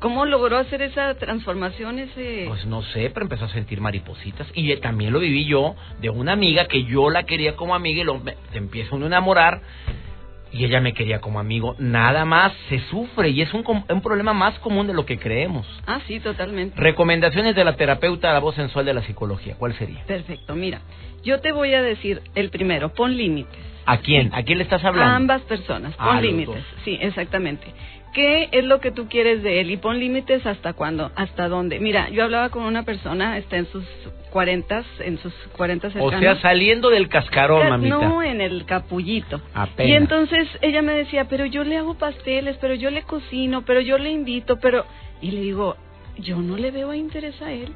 ¿Cómo 0.00 0.24
logró 0.26 0.58
hacer 0.58 0.80
esa 0.82 1.14
transformación, 1.14 1.98
ese...? 1.98 2.44
Pues 2.46 2.64
no 2.66 2.82
sé, 2.82 3.10
pero 3.10 3.24
empezó 3.24 3.46
a 3.46 3.48
sentir 3.48 3.80
maripositas. 3.80 4.46
Y 4.54 4.74
también 4.76 5.12
lo 5.12 5.18
viví 5.18 5.44
yo 5.44 5.74
de 6.00 6.10
una 6.10 6.32
amiga 6.32 6.66
que 6.66 6.84
yo 6.84 7.10
la 7.10 7.24
quería 7.24 7.56
como 7.56 7.74
amiga 7.74 8.02
y 8.02 8.04
lo, 8.04 8.20
te 8.20 8.58
empieza 8.58 8.94
uno 8.94 9.06
a 9.06 9.08
enamorar 9.08 9.60
y 10.52 10.64
ella 10.64 10.80
me 10.80 10.94
quería 10.94 11.20
como 11.20 11.40
amigo. 11.40 11.74
Nada 11.78 12.24
más 12.24 12.52
se 12.68 12.78
sufre 12.90 13.30
y 13.30 13.42
es 13.42 13.52
un, 13.54 13.64
un 13.66 14.00
problema 14.00 14.32
más 14.32 14.58
común 14.60 14.86
de 14.86 14.94
lo 14.94 15.04
que 15.04 15.18
creemos. 15.18 15.66
Ah, 15.86 16.00
sí, 16.06 16.20
totalmente. 16.20 16.80
Recomendaciones 16.80 17.54
de 17.54 17.64
la 17.64 17.76
terapeuta, 17.76 18.32
la 18.32 18.38
voz 18.38 18.54
sensual 18.54 18.84
de 18.84 18.94
la 18.94 19.02
psicología. 19.02 19.56
¿Cuál 19.58 19.74
sería? 19.74 20.04
Perfecto, 20.04 20.54
mira, 20.54 20.80
yo 21.22 21.40
te 21.40 21.52
voy 21.52 21.74
a 21.74 21.82
decir 21.82 22.22
el 22.34 22.50
primero, 22.50 22.92
pon 22.94 23.16
límites. 23.16 23.58
¿A 23.90 23.98
quién? 23.98 24.30
¿A 24.34 24.42
quién 24.42 24.58
le 24.58 24.64
estás 24.64 24.84
hablando? 24.84 25.12
A 25.12 25.16
ambas 25.16 25.42
personas, 25.42 25.94
Ah, 25.98 26.04
pon 26.06 26.14
los 26.16 26.24
límites. 26.24 26.62
Sí, 26.84 26.98
exactamente. 27.00 27.66
¿Qué 28.12 28.48
es 28.52 28.64
lo 28.64 28.80
que 28.80 28.90
tú 28.90 29.08
quieres 29.08 29.42
de 29.42 29.60
él? 29.60 29.70
Y 29.70 29.76
pon 29.76 29.98
límites 29.98 30.44
hasta 30.46 30.72
cuándo, 30.74 31.10
hasta 31.14 31.48
dónde. 31.48 31.78
Mira, 31.80 32.08
yo 32.10 32.24
hablaba 32.24 32.50
con 32.50 32.64
una 32.64 32.82
persona, 32.82 33.38
está 33.38 33.56
en 33.56 33.66
sus 33.66 33.84
cuarentas, 34.30 34.84
en 35.00 35.18
sus 35.18 35.32
cuarentas 35.56 35.94
O 35.98 36.10
sea, 36.10 36.36
saliendo 36.36 36.90
del 36.90 37.08
cascarón, 37.08 37.62
Ca- 37.62 37.68
mamita. 37.70 37.96
No, 37.96 38.22
en 38.22 38.40
el 38.40 38.64
capullito. 38.66 39.40
Apenas. 39.54 39.88
Y 39.90 39.94
entonces 39.94 40.48
ella 40.60 40.82
me 40.82 40.92
decía, 40.94 41.26
pero 41.28 41.46
yo 41.46 41.64
le 41.64 41.78
hago 41.78 41.94
pasteles, 41.94 42.56
pero 42.60 42.74
yo 42.74 42.90
le 42.90 43.02
cocino, 43.02 43.62
pero 43.62 43.80
yo 43.80 43.96
le 43.98 44.10
invito, 44.10 44.58
pero... 44.58 44.84
Y 45.22 45.30
le 45.30 45.40
digo, 45.40 45.76
yo 46.18 46.36
no 46.42 46.56
le 46.56 46.70
veo 46.70 46.92
interés 46.94 47.40
a 47.40 47.52
él. 47.52 47.72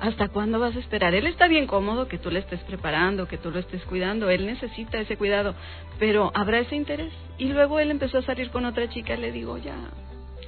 ¿Hasta 0.00 0.28
cuándo 0.28 0.58
vas 0.58 0.74
a 0.74 0.78
esperar? 0.78 1.14
Él 1.14 1.26
está 1.26 1.46
bien 1.46 1.66
cómodo 1.66 2.08
que 2.08 2.16
tú 2.16 2.30
le 2.30 2.38
estés 2.38 2.60
preparando, 2.60 3.28
que 3.28 3.36
tú 3.36 3.50
lo 3.50 3.58
estés 3.58 3.84
cuidando, 3.84 4.30
él 4.30 4.46
necesita 4.46 4.98
ese 4.98 5.18
cuidado, 5.18 5.54
pero 5.98 6.32
¿habrá 6.34 6.60
ese 6.60 6.74
interés? 6.74 7.12
Y 7.36 7.52
luego 7.52 7.78
él 7.80 7.90
empezó 7.90 8.18
a 8.18 8.22
salir 8.22 8.50
con 8.50 8.64
otra 8.64 8.88
chica, 8.88 9.14
le 9.16 9.30
digo, 9.30 9.58
ya, 9.58 9.76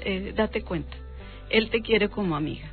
eh, 0.05 0.33
date 0.35 0.63
cuenta, 0.63 0.97
él 1.51 1.69
te 1.69 1.83
quiere 1.83 2.09
como 2.09 2.35
amiga. 2.35 2.67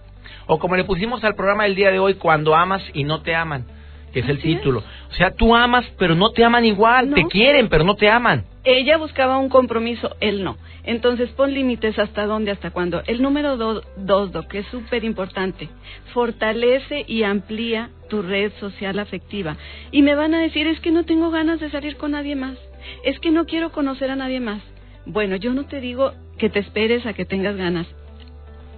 O 0.48 0.58
como 0.58 0.78
le 0.78 0.86
pusimos 0.86 1.22
al 1.26 1.36
programa 1.36 1.65
del 1.65 1.76
día 1.76 1.92
de 1.92 2.00
hoy, 2.00 2.15
cuando 2.15 2.56
amas 2.56 2.82
y 2.94 3.04
no 3.04 3.22
te 3.24 3.36
aman. 3.36 3.65
Que 4.13 4.19
es 4.22 4.30
el 4.30 4.38
es. 4.38 4.43
título. 4.43 4.84
O 5.10 5.13
sea, 5.13 5.32
tú 5.32 5.56
amas, 5.56 5.86
pero 5.98 6.15
no 6.15 6.32
te 6.32 6.43
aman 6.43 6.65
igual. 6.65 7.10
No. 7.10 7.15
Te 7.15 7.26
quieren, 7.26 7.69
pero 7.69 7.84
no 7.84 7.95
te 7.95 8.10
aman. 8.10 8.45
Ella 8.63 8.98
buscaba 8.98 9.38
un 9.38 9.50
compromiso, 9.50 10.15
él 10.19 10.43
no. 10.43 10.58
Entonces 10.84 11.30
pon 11.32 11.54
límites 11.54 11.98
hasta 12.00 12.26
dónde, 12.26 12.52
hasta 12.52 12.72
cuándo. 12.72 13.02
El 13.08 13.22
número 13.22 13.58
do- 13.58 13.84
dos, 13.98 14.32
Doc, 14.32 14.48
que 14.48 14.60
es 14.60 14.67
súper 14.67 15.04
importante, 15.04 15.69
fortalece 16.13 17.06
y 17.08 17.24
amplía 17.24 17.89
tu 18.10 18.22
red 18.22 18.52
social 18.60 19.00
afectiva. 19.00 19.58
Y 19.91 20.02
me 20.02 20.15
van 20.15 20.34
a 20.34 20.41
decir, 20.41 20.67
es 20.67 20.80
que 20.80 20.91
no 20.91 21.06
tengo 21.06 21.32
ganas 21.32 21.60
de 21.60 21.69
salir 21.69 21.95
con 21.98 22.12
nadie 22.12 22.36
más, 22.36 22.58
es 23.04 23.19
que 23.19 23.32
no 23.32 23.45
quiero 23.45 23.72
conocer 23.72 24.10
a 24.12 24.15
nadie 24.15 24.39
más. 24.39 24.62
Bueno, 25.06 25.36
yo 25.36 25.54
no 25.54 25.65
te 25.65 25.80
digo 25.80 26.13
que 26.38 26.50
te 26.50 26.60
esperes 26.60 27.06
a 27.06 27.13
que 27.13 27.26
tengas 27.26 27.56
ganas. 27.56 27.88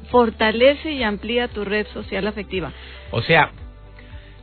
Fortalece 0.09 0.91
y 0.91 1.03
amplía 1.03 1.47
tu 1.47 1.63
red 1.63 1.87
social 1.93 2.27
afectiva. 2.27 2.71
O 3.11 3.21
sea, 3.21 3.51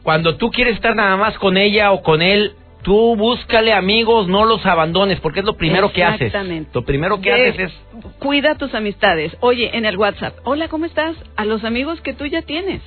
cuando 0.08 0.36
tú 0.36 0.50
quieres 0.50 0.76
estar 0.76 0.96
nada 0.96 1.18
más 1.18 1.36
con 1.36 1.58
ella 1.58 1.92
o 1.92 2.00
con 2.00 2.22
él, 2.22 2.52
tú 2.82 3.14
búscale 3.14 3.74
amigos, 3.74 4.26
no 4.26 4.46
los 4.46 4.64
abandones, 4.64 5.20
porque 5.20 5.40
es 5.40 5.44
lo 5.44 5.58
primero 5.58 5.92
que 5.92 6.02
haces. 6.02 6.28
Exactamente. 6.28 6.70
Lo 6.72 6.82
primero 6.82 7.20
que 7.20 7.30
haces 7.30 7.58
es 7.58 7.72
Cuida 8.18 8.54
tus 8.54 8.74
amistades. 8.74 9.36
Oye, 9.40 9.76
en 9.76 9.84
el 9.84 9.98
WhatsApp, 9.98 10.38
hola, 10.44 10.68
¿cómo 10.68 10.86
estás? 10.86 11.14
A 11.36 11.44
los 11.44 11.62
amigos 11.62 12.00
que 12.00 12.14
tú 12.14 12.24
ya 12.24 12.40
tienes. 12.40 12.80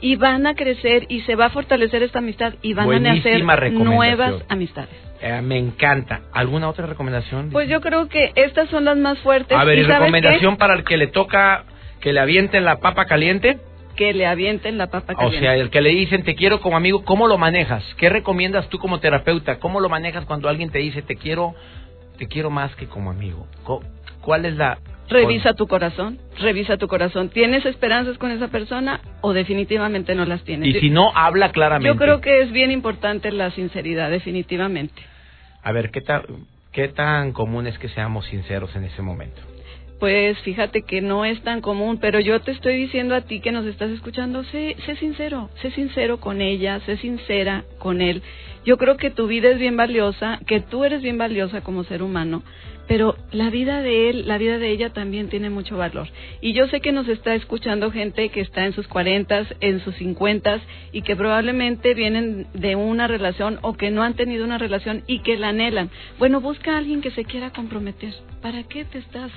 Y 0.00 0.16
van 0.16 0.44
a 0.48 0.56
crecer 0.56 1.06
y 1.08 1.20
se 1.20 1.36
va 1.36 1.44
a 1.44 1.50
fortalecer 1.50 2.02
esta 2.02 2.18
amistad 2.18 2.54
y 2.62 2.74
van 2.74 2.92
a 2.92 2.98
nacer 2.98 3.44
nuevas 3.70 4.42
amistades. 4.48 4.96
Eh, 5.20 5.40
me 5.42 5.58
encanta. 5.58 6.22
¿Alguna 6.32 6.68
otra 6.68 6.86
recomendación? 6.86 7.50
Pues 7.50 7.68
yo 7.68 7.80
creo 7.80 8.08
que 8.08 8.32
estas 8.34 8.68
son 8.70 8.84
las 8.86 8.96
más 8.96 9.20
fuertes. 9.20 9.56
A 9.56 9.62
ver, 9.62 9.78
¿Y 9.78 9.82
¿y 9.82 9.84
sabes 9.84 10.00
recomendación 10.00 10.56
para 10.56 10.74
el 10.74 10.82
que 10.82 10.96
le 10.96 11.06
toca 11.06 11.62
que 12.00 12.12
le 12.12 12.18
avienten 12.18 12.64
la 12.64 12.80
papa 12.80 13.04
caliente? 13.04 13.56
Que 13.96 14.12
le 14.12 14.26
avienten 14.26 14.78
la 14.78 14.88
papa 14.88 15.14
O 15.14 15.16
caliente. 15.16 15.40
sea, 15.40 15.54
el 15.54 15.70
que 15.70 15.80
le 15.80 15.90
dicen 15.90 16.22
te 16.22 16.34
quiero 16.34 16.60
como 16.60 16.76
amigo, 16.76 17.04
¿cómo 17.04 17.26
lo 17.26 17.38
manejas? 17.38 17.82
¿Qué 17.96 18.08
recomiendas 18.08 18.68
tú 18.68 18.78
como 18.78 19.00
terapeuta? 19.00 19.58
¿Cómo 19.58 19.80
lo 19.80 19.88
manejas 19.88 20.24
cuando 20.26 20.48
alguien 20.48 20.70
te 20.70 20.78
dice 20.78 21.02
te 21.02 21.16
quiero, 21.16 21.54
te 22.18 22.28
quiero 22.28 22.50
más 22.50 22.74
que 22.76 22.86
como 22.86 23.10
amigo? 23.10 23.46
¿Cuál 24.20 24.44
es 24.44 24.56
la 24.56 24.78
Revisa 25.08 25.54
tu 25.54 25.68
corazón, 25.68 26.18
revisa 26.40 26.76
tu 26.78 26.88
corazón. 26.88 27.28
¿Tienes 27.28 27.64
esperanzas 27.64 28.18
con 28.18 28.32
esa 28.32 28.48
persona 28.48 29.00
o 29.20 29.32
definitivamente 29.32 30.14
no 30.14 30.24
las 30.24 30.42
tienes? 30.42 30.68
Y 30.68 30.80
si 30.80 30.90
no, 30.90 31.12
habla 31.14 31.52
claramente. 31.52 31.86
Yo 31.86 31.96
creo 31.96 32.20
que 32.20 32.40
es 32.42 32.50
bien 32.50 32.72
importante 32.72 33.30
la 33.30 33.50
sinceridad, 33.52 34.10
definitivamente. 34.10 35.00
A 35.62 35.70
ver, 35.72 35.90
¿qué 35.90 36.00
tan, 36.00 36.22
¿qué 36.72 36.88
tan 36.88 37.32
común 37.32 37.68
es 37.68 37.78
que 37.78 37.88
seamos 37.88 38.26
sinceros 38.26 38.74
en 38.74 38.84
ese 38.84 39.00
momento? 39.00 39.40
Pues 39.98 40.38
fíjate 40.40 40.82
que 40.82 41.00
no 41.00 41.24
es 41.24 41.40
tan 41.42 41.62
común, 41.62 41.98
pero 41.98 42.20
yo 42.20 42.40
te 42.40 42.50
estoy 42.50 42.76
diciendo 42.76 43.14
a 43.14 43.22
ti 43.22 43.40
que 43.40 43.50
nos 43.50 43.64
estás 43.64 43.90
escuchando, 43.90 44.44
sé, 44.44 44.76
sé 44.84 44.96
sincero, 44.96 45.48
sé 45.62 45.70
sincero 45.70 46.20
con 46.20 46.42
ella, 46.42 46.80
sé 46.80 46.98
sincera 46.98 47.64
con 47.78 48.02
él. 48.02 48.22
Yo 48.66 48.76
creo 48.76 48.98
que 48.98 49.10
tu 49.10 49.26
vida 49.26 49.48
es 49.48 49.58
bien 49.58 49.76
valiosa, 49.76 50.40
que 50.46 50.60
tú 50.60 50.84
eres 50.84 51.00
bien 51.00 51.16
valiosa 51.16 51.62
como 51.62 51.84
ser 51.84 52.02
humano, 52.02 52.42
pero 52.88 53.16
la 53.32 53.48
vida 53.48 53.80
de 53.80 54.10
él, 54.10 54.28
la 54.28 54.38
vida 54.38 54.58
de 54.58 54.70
ella 54.70 54.92
también 54.92 55.28
tiene 55.28 55.50
mucho 55.50 55.76
valor. 55.76 56.08
Y 56.40 56.52
yo 56.52 56.66
sé 56.68 56.80
que 56.80 56.92
nos 56.92 57.08
está 57.08 57.34
escuchando 57.34 57.90
gente 57.90 58.28
que 58.28 58.40
está 58.40 58.66
en 58.66 58.74
sus 58.74 58.86
cuarentas, 58.88 59.46
en 59.60 59.80
sus 59.80 59.94
cincuentas 59.96 60.60
y 60.92 61.02
que 61.02 61.16
probablemente 61.16 61.94
vienen 61.94 62.48
de 62.52 62.76
una 62.76 63.06
relación 63.06 63.58
o 63.62 63.74
que 63.74 63.90
no 63.90 64.02
han 64.02 64.14
tenido 64.14 64.44
una 64.44 64.58
relación 64.58 65.04
y 65.06 65.20
que 65.20 65.36
la 65.36 65.48
anhelan. 65.48 65.90
Bueno, 66.18 66.40
busca 66.40 66.74
a 66.74 66.78
alguien 66.78 67.00
que 67.00 67.12
se 67.12 67.24
quiera 67.24 67.50
comprometer. 67.50 68.12
¿Para 68.42 68.62
qué 68.64 68.84
te 68.84 68.98
estás 68.98 69.32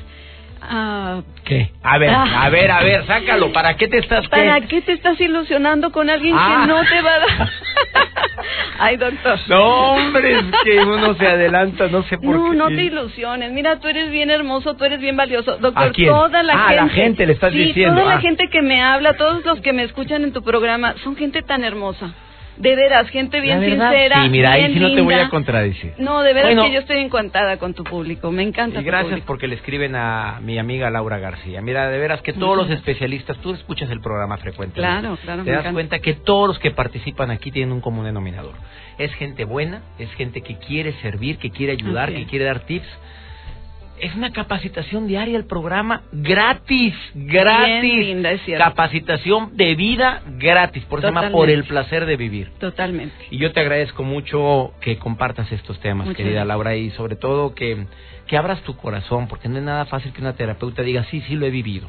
ah, 0.62 1.22
¿Qué? 1.46 1.72
A 1.84 1.98
ver, 1.98 2.10
Ah. 2.12 2.44
a 2.44 2.50
ver, 2.50 2.70
a 2.72 2.84
ver, 2.84 3.06
sácalo. 3.08 3.52
¿Para 3.52 3.76
qué 3.76 3.88
te 3.88 3.98
estás? 3.98 4.28
¿Para 4.28 4.62
qué 4.62 4.82
te 4.82 4.94
estás 4.94 5.20
ilusionando 5.20 5.92
con 5.92 6.10
alguien 6.10 6.36
Ah. 6.38 6.62
que 6.62 6.68
no 6.68 6.82
te 6.84 7.02
va 7.02 7.12
a 7.16 7.20
dar? 7.20 7.50
Ay, 8.80 8.98
doctor. 8.98 9.38
No, 9.48 9.94
hombre, 9.96 10.40
es 10.40 10.46
que 10.64 10.80
uno 10.80 11.14
se 11.16 11.28
adelanta, 11.28 11.88
no 11.88 12.04
sé 12.04 12.18
por 12.18 12.36
No, 12.36 12.52
qué. 12.52 12.56
no 12.58 12.68
te 12.68 12.84
ilusiones. 12.84 13.52
Mira, 13.52 13.80
tú 13.80 13.88
eres 13.90 14.10
bien 14.12 14.30
hermoso, 14.30 14.76
tú 14.76 14.86
eres 14.86 15.00
bien 15.00 15.18
valioso. 15.18 15.58
Doctor, 15.58 15.90
¿A 15.90 15.92
quién? 15.92 16.10
toda 16.10 16.44
la 16.44 16.54
Ah, 16.54 16.68
gente. 16.70 16.76
la 16.84 16.90
gente, 16.90 17.26
le 17.26 17.34
estás 17.34 17.52
sí, 17.52 17.58
diciendo, 17.60 18.00
Toda 18.02 18.12
ah. 18.14 18.16
la 18.16 18.22
gente 18.22 18.48
que 18.50 18.62
me 18.62 18.82
habla, 18.82 19.14
todos 19.18 19.44
los 19.46 19.60
que 19.62 19.74
me 19.74 19.84
escuchan 19.84 20.24
en 20.24 20.32
tu 20.34 20.42
programa, 20.44 20.96
son 21.04 21.16
gente 21.18 21.42
tan 21.42 21.64
hermosa. 21.64 22.14
De 22.60 22.76
veras, 22.76 23.10
gente 23.10 23.40
bien 23.40 23.62
sincera. 23.64 24.22
Sí, 24.24 24.30
mira, 24.30 24.52
ahí 24.52 24.62
bien 24.68 24.74
sí 24.74 24.80
no 24.82 24.88
te 24.94 25.02
voy 25.02 25.14
linda. 25.14 25.28
a 25.28 25.30
contradecir. 25.30 25.94
No, 25.98 26.22
de 26.22 26.34
veras 26.34 26.50
Bueno. 26.54 26.66
que 26.66 26.74
yo 26.74 26.80
estoy 26.82 26.98
encantada 26.98 27.58
con 27.58 27.74
tu 27.74 27.86
público. 27.86 28.32
Me 28.32 28.44
encanta 28.44 28.82
Y 28.82 28.84
tu 28.84 28.88
gracias 28.88 29.10
público. 29.12 29.28
porque 29.28 29.48
le 29.48 29.56
escriben 29.56 29.96
a 29.96 30.40
mi 30.42 30.60
amiga 30.60 30.90
Laura 30.90 31.20
García. 31.20 31.62
Mira, 31.62 31.90
de 31.90 31.98
veras 31.98 32.22
que 32.22 32.34
todos 32.34 32.58
los 32.58 32.70
especialistas, 32.70 33.38
tú 33.38 33.54
escuchas 33.54 33.90
el 33.90 34.02
programa 34.02 34.36
frecuentemente. 34.38 35.00
Claro, 35.00 35.18
claro, 35.24 35.44
Te 35.44 35.50
me 35.50 35.52
das 35.56 35.62
encanta. 35.62 35.74
cuenta 35.74 36.00
que 36.00 36.14
todos 36.16 36.50
los 36.50 36.60
que 36.60 36.72
participan 36.72 37.32
aquí 37.32 37.50
tienen 37.50 37.72
un 37.72 37.80
común 37.80 38.04
denominador. 38.04 38.56
Es 38.98 39.14
gente 39.14 39.46
buena, 39.46 39.82
es 39.98 40.12
gente 40.16 40.42
que 40.42 40.58
quiere 40.58 40.92
servir, 41.02 41.38
que 41.38 41.52
quiere 41.52 41.72
ayudar, 41.72 42.10
Así 42.10 42.18
que 42.18 42.26
quiere 42.26 42.44
dar 42.44 42.60
tips. 42.66 42.88
Es 44.00 44.16
una 44.16 44.32
capacitación 44.32 45.08
diaria 45.08 45.38
el 45.38 45.46
programa 45.46 46.04
gratis, 46.12 46.94
gratis. 47.14 47.82
Bien 47.82 48.00
linda, 48.00 48.32
es 48.32 48.42
cierto. 48.44 48.64
Capacitación 48.64 49.58
de 49.58 49.76
vida 49.76 50.22
gratis, 50.38 50.84
por 50.86 51.00
eso 51.00 51.08
se 51.08 51.12
llama 51.12 51.28
Totalmente. 51.28 51.38
por 51.38 51.50
el 51.50 51.64
placer 51.66 52.06
de 52.06 52.16
vivir. 52.16 52.52
Totalmente. 52.60 53.16
Y 53.30 53.38
yo 53.38 53.52
te 53.52 53.60
agradezco 53.60 54.04
mucho 54.04 54.74
que 54.82 54.98
compartas 54.98 55.52
estos 55.52 55.80
temas, 55.80 56.08
Muchas 56.08 56.18
querida 56.18 56.46
gracias. 56.46 56.48
Laura, 56.48 56.76
y 56.76 56.92
sobre 56.92 57.16
todo 57.16 57.54
que, 57.54 57.88
que 58.28 58.38
abras 58.38 58.62
tu 58.62 58.78
corazón, 58.78 59.28
porque 59.28 59.50
no 59.50 59.58
es 59.58 59.64
nada 59.64 59.86
fácil 59.86 60.14
que 60.14 60.22
una 60.22 60.34
terapeuta 60.34 60.82
diga, 60.82 61.04
sí, 61.06 61.22
sí 61.28 61.36
lo 61.36 61.46
he 61.46 61.52
vivido. 61.52 61.88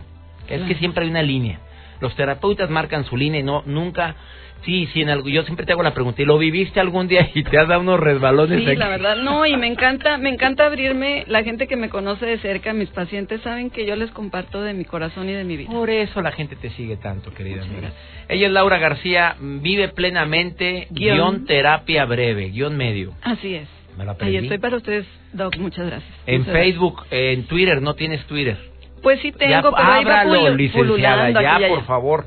Es 0.48 0.62
que 0.62 0.74
siempre 0.74 1.04
hay 1.04 1.10
una 1.10 1.22
línea. 1.22 1.60
Los 2.00 2.16
terapeutas 2.16 2.70
marcan 2.70 3.04
su 3.04 3.16
línea 3.16 3.40
y 3.40 3.42
no, 3.42 3.62
nunca, 3.66 4.16
sí, 4.64 4.88
sí, 4.92 5.02
en 5.02 5.10
algo, 5.10 5.28
yo 5.28 5.42
siempre 5.44 5.64
te 5.66 5.72
hago 5.72 5.82
la 5.82 5.94
pregunta, 5.94 6.20
¿y 6.22 6.24
lo 6.24 6.36
viviste 6.38 6.80
algún 6.80 7.08
día 7.08 7.28
y 7.34 7.42
te 7.44 7.58
has 7.58 7.66
dado 7.68 7.80
unos 7.80 7.98
resbalones 8.00 8.60
Sí, 8.60 8.66
aquí? 8.66 8.76
la 8.76 8.88
verdad, 8.88 9.16
no, 9.16 9.46
y 9.46 9.56
me 9.56 9.66
encanta, 9.66 10.18
me 10.18 10.28
encanta 10.30 10.66
abrirme, 10.66 11.24
la 11.28 11.42
gente 11.42 11.66
que 11.66 11.76
me 11.76 11.88
conoce 11.88 12.26
de 12.26 12.38
cerca, 12.38 12.72
mis 12.72 12.88
pacientes 12.90 13.40
saben 13.42 13.70
que 13.70 13.86
yo 13.86 13.96
les 13.96 14.10
comparto 14.10 14.62
de 14.62 14.74
mi 14.74 14.84
corazón 14.84 15.28
y 15.28 15.32
de 15.32 15.44
mi 15.44 15.56
vida. 15.56 15.70
Por 15.70 15.90
eso 15.90 16.20
la 16.22 16.32
gente 16.32 16.56
te 16.56 16.70
sigue 16.70 16.96
tanto, 16.96 17.32
querida 17.32 17.62
amiga. 17.62 17.90
Ella 18.28 18.46
es 18.46 18.52
Laura 18.52 18.78
García, 18.78 19.36
vive 19.40 19.88
plenamente, 19.88 20.86
Guión. 20.90 21.16
guion 21.16 21.46
terapia 21.46 22.04
breve, 22.04 22.50
guion 22.50 22.76
medio. 22.76 23.12
Así 23.22 23.54
es. 23.54 23.68
Me 23.96 24.04
lo 24.04 24.16
Ahí 24.20 24.36
estoy 24.36 24.58
para 24.58 24.76
ustedes, 24.76 25.04
Doc, 25.32 25.56
muchas 25.56 25.86
gracias. 25.86 26.12
En 26.26 26.40
Muchas 26.42 26.54
Facebook, 26.54 27.02
en 27.10 27.44
Twitter, 27.44 27.82
no 27.82 27.94
tienes 27.94 28.24
Twitter. 28.26 28.56
Pues 29.02 29.18
sí 29.20 29.32
tengo, 29.32 29.50
ya, 29.50 29.62
pero 29.62 29.76
ahí 29.78 30.04
va 30.04 30.20
ábralo, 30.20 30.42
pulu- 30.52 30.56
licenciada, 30.56 31.30
ya, 31.58 31.68
por 31.68 31.84
favor. 31.86 32.26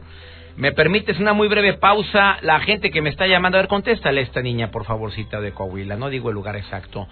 ¿Me 0.56 0.72
permites 0.72 1.20
una 1.20 1.34
muy 1.34 1.48
breve 1.48 1.74
pausa? 1.74 2.38
La 2.42 2.60
gente 2.60 2.92
que 2.92 3.02
me 3.02 3.10
está 3.10 3.26
llamando, 3.26 3.58
a 3.58 3.62
ver, 3.62 3.68
contéstale 3.68 4.20
a 4.20 4.24
esta 4.24 4.44
niña, 4.44 4.70
por 4.70 4.86
favorcita, 4.86 5.42
de 5.42 5.52
Coahuila. 5.52 5.96
No 5.96 6.10
digo 6.10 6.30
el 6.30 6.36
lugar 6.36 6.56
exacto. 6.56 7.08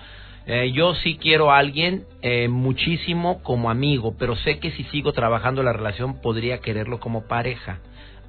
Eh, 0.46 0.72
yo 0.74 0.94
sí 0.96 1.18
quiero 1.20 1.52
a 1.52 1.58
alguien 1.58 2.06
eh, 2.22 2.48
muchísimo 2.48 3.42
como 3.42 3.72
amigo, 3.72 4.16
pero 4.18 4.36
sé 4.36 4.60
que 4.60 4.72
si 4.72 4.84
sigo 4.86 5.12
trabajando 5.14 5.64
la 5.64 5.74
relación 5.74 6.22
podría 6.22 6.60
quererlo 6.60 7.00
como 7.00 7.28
pareja. 7.28 7.80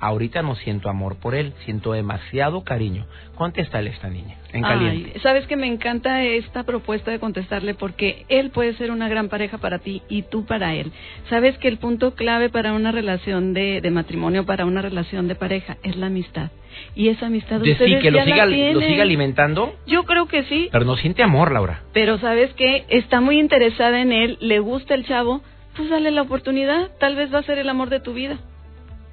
Ahorita 0.02 0.42
no 0.42 0.56
siento 0.56 0.90
amor 0.90 1.14
por 1.20 1.36
él, 1.36 1.52
siento 1.64 1.92
demasiado 1.92 2.64
cariño. 2.64 3.06
Contéstale 3.36 3.90
a 3.90 3.92
esta 3.92 4.08
niña, 4.08 4.36
en 4.52 4.62
caliente. 4.62 5.12
Ay, 5.14 5.20
Sabes 5.20 5.46
que 5.46 5.54
me 5.54 5.68
encanta 5.68 6.24
esta 6.24 6.64
propuesta 6.64 7.12
de 7.12 7.20
contestarle 7.20 7.74
porque 7.74 8.26
él 8.28 8.50
puede 8.50 8.74
ser 8.74 8.90
una 8.90 9.08
gran 9.08 9.28
pareja 9.28 9.58
para 9.58 9.78
ti 9.78 10.02
y 10.08 10.22
tú 10.22 10.44
para 10.44 10.74
él. 10.74 10.90
Sabes 11.30 11.56
que 11.58 11.68
el 11.68 11.78
punto 11.78 12.16
clave 12.16 12.48
para 12.48 12.72
una 12.72 12.90
relación 12.90 13.54
de, 13.54 13.80
de 13.80 13.90
matrimonio, 13.92 14.44
para 14.44 14.66
una 14.66 14.82
relación 14.82 15.28
de 15.28 15.36
pareja, 15.36 15.76
es 15.84 15.94
la 15.94 16.06
amistad. 16.06 16.50
Y 16.96 17.08
esa 17.08 17.26
amistad 17.26 17.60
De 17.60 17.66
sí, 17.66 17.72
ustedes 17.72 18.02
que 18.02 18.10
lo 18.10 18.18
ya 18.18 18.24
la 18.24 18.46
siga, 18.46 18.72
lo 18.72 18.80
siga 18.80 19.02
alimentando, 19.04 19.72
Yo 19.86 20.02
creo 20.02 20.26
que 20.26 20.42
sí, 20.44 20.68
pero 20.72 20.84
no 20.84 20.96
siente 20.96 21.22
amor, 21.22 21.52
Laura. 21.52 21.82
pero 21.92 22.18
sabes 22.18 22.52
que 22.54 22.86
está 22.88 23.20
muy 23.20 23.38
interesada 23.38 24.00
en 24.00 24.10
él, 24.10 24.36
le 24.40 24.58
gusta 24.58 24.94
el 24.94 25.06
chavo, 25.06 25.42
pues 25.76 25.88
dale 25.90 26.10
la 26.10 26.22
oportunidad, 26.22 26.90
tal 26.98 27.14
vez 27.14 27.32
va 27.32 27.38
a 27.38 27.42
ser 27.44 27.58
el 27.58 27.68
amor 27.68 27.88
de 27.88 28.00
tu 28.00 28.14
vida. 28.14 28.38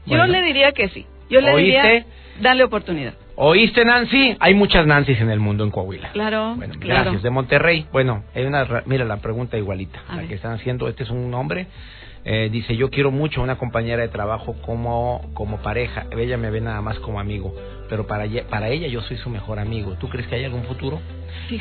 Bueno. 0.06 0.26
Yo 0.26 0.32
le 0.32 0.42
diría 0.44 0.72
que 0.72 0.90
sí. 0.90 1.06
Yo 1.30 1.42
le 1.42 1.52
¿Oíste? 1.54 1.64
diría, 1.90 2.06
dale 2.42 2.64
oportunidad. 2.64 3.14
¿Oíste, 3.36 3.86
Nancy? 3.86 4.36
Hay 4.40 4.54
muchas 4.54 4.86
Nancys 4.86 5.22
en 5.22 5.30
el 5.30 5.40
mundo 5.40 5.64
en 5.64 5.72
Coahuila. 5.72 6.10
Claro, 6.12 6.56
Bueno, 6.56 6.74
claro. 6.80 7.04
gracias. 7.04 7.24
De 7.24 7.30
Monterrey. 7.30 7.86
Bueno, 7.92 8.24
hay 8.36 8.44
una, 8.46 8.66
ra- 8.66 8.84
mira 8.86 9.06
la 9.06 9.18
pregunta 9.18 9.58
igualita. 9.58 10.00
A 10.10 10.14
la 10.16 10.22
ver. 10.22 10.28
que 10.28 10.34
están 10.36 10.54
haciendo. 10.54 10.88
Este 10.90 11.04
es 11.04 11.10
un 11.10 11.34
hombre. 11.34 11.68
eh, 12.26 12.50
dice, 12.52 12.76
yo 12.76 12.90
quiero 12.90 13.12
mucho 13.12 13.40
a 13.40 13.44
una 13.46 13.58
compañera 13.58 14.02
de 14.02 14.10
trabajo 14.10 14.54
como, 14.62 15.30
como 15.34 15.58
pareja. 15.62 16.06
Ella 16.12 16.36
me 16.38 16.50
ve 16.50 16.60
nada 16.60 16.82
más 16.82 17.00
como 17.00 17.18
amigo. 17.20 17.54
Pero 17.90 18.06
para 18.06 18.26
ella, 18.26 18.44
para 18.50 18.70
ella 18.70 18.88
yo 18.88 19.02
soy 19.02 19.18
su 19.18 19.30
mejor 19.32 19.58
amigo. 19.60 19.96
¿Tú 20.00 20.08
crees 20.10 20.28
que 20.28 20.36
hay 20.36 20.46
algún 20.46 20.64
futuro? 20.66 21.02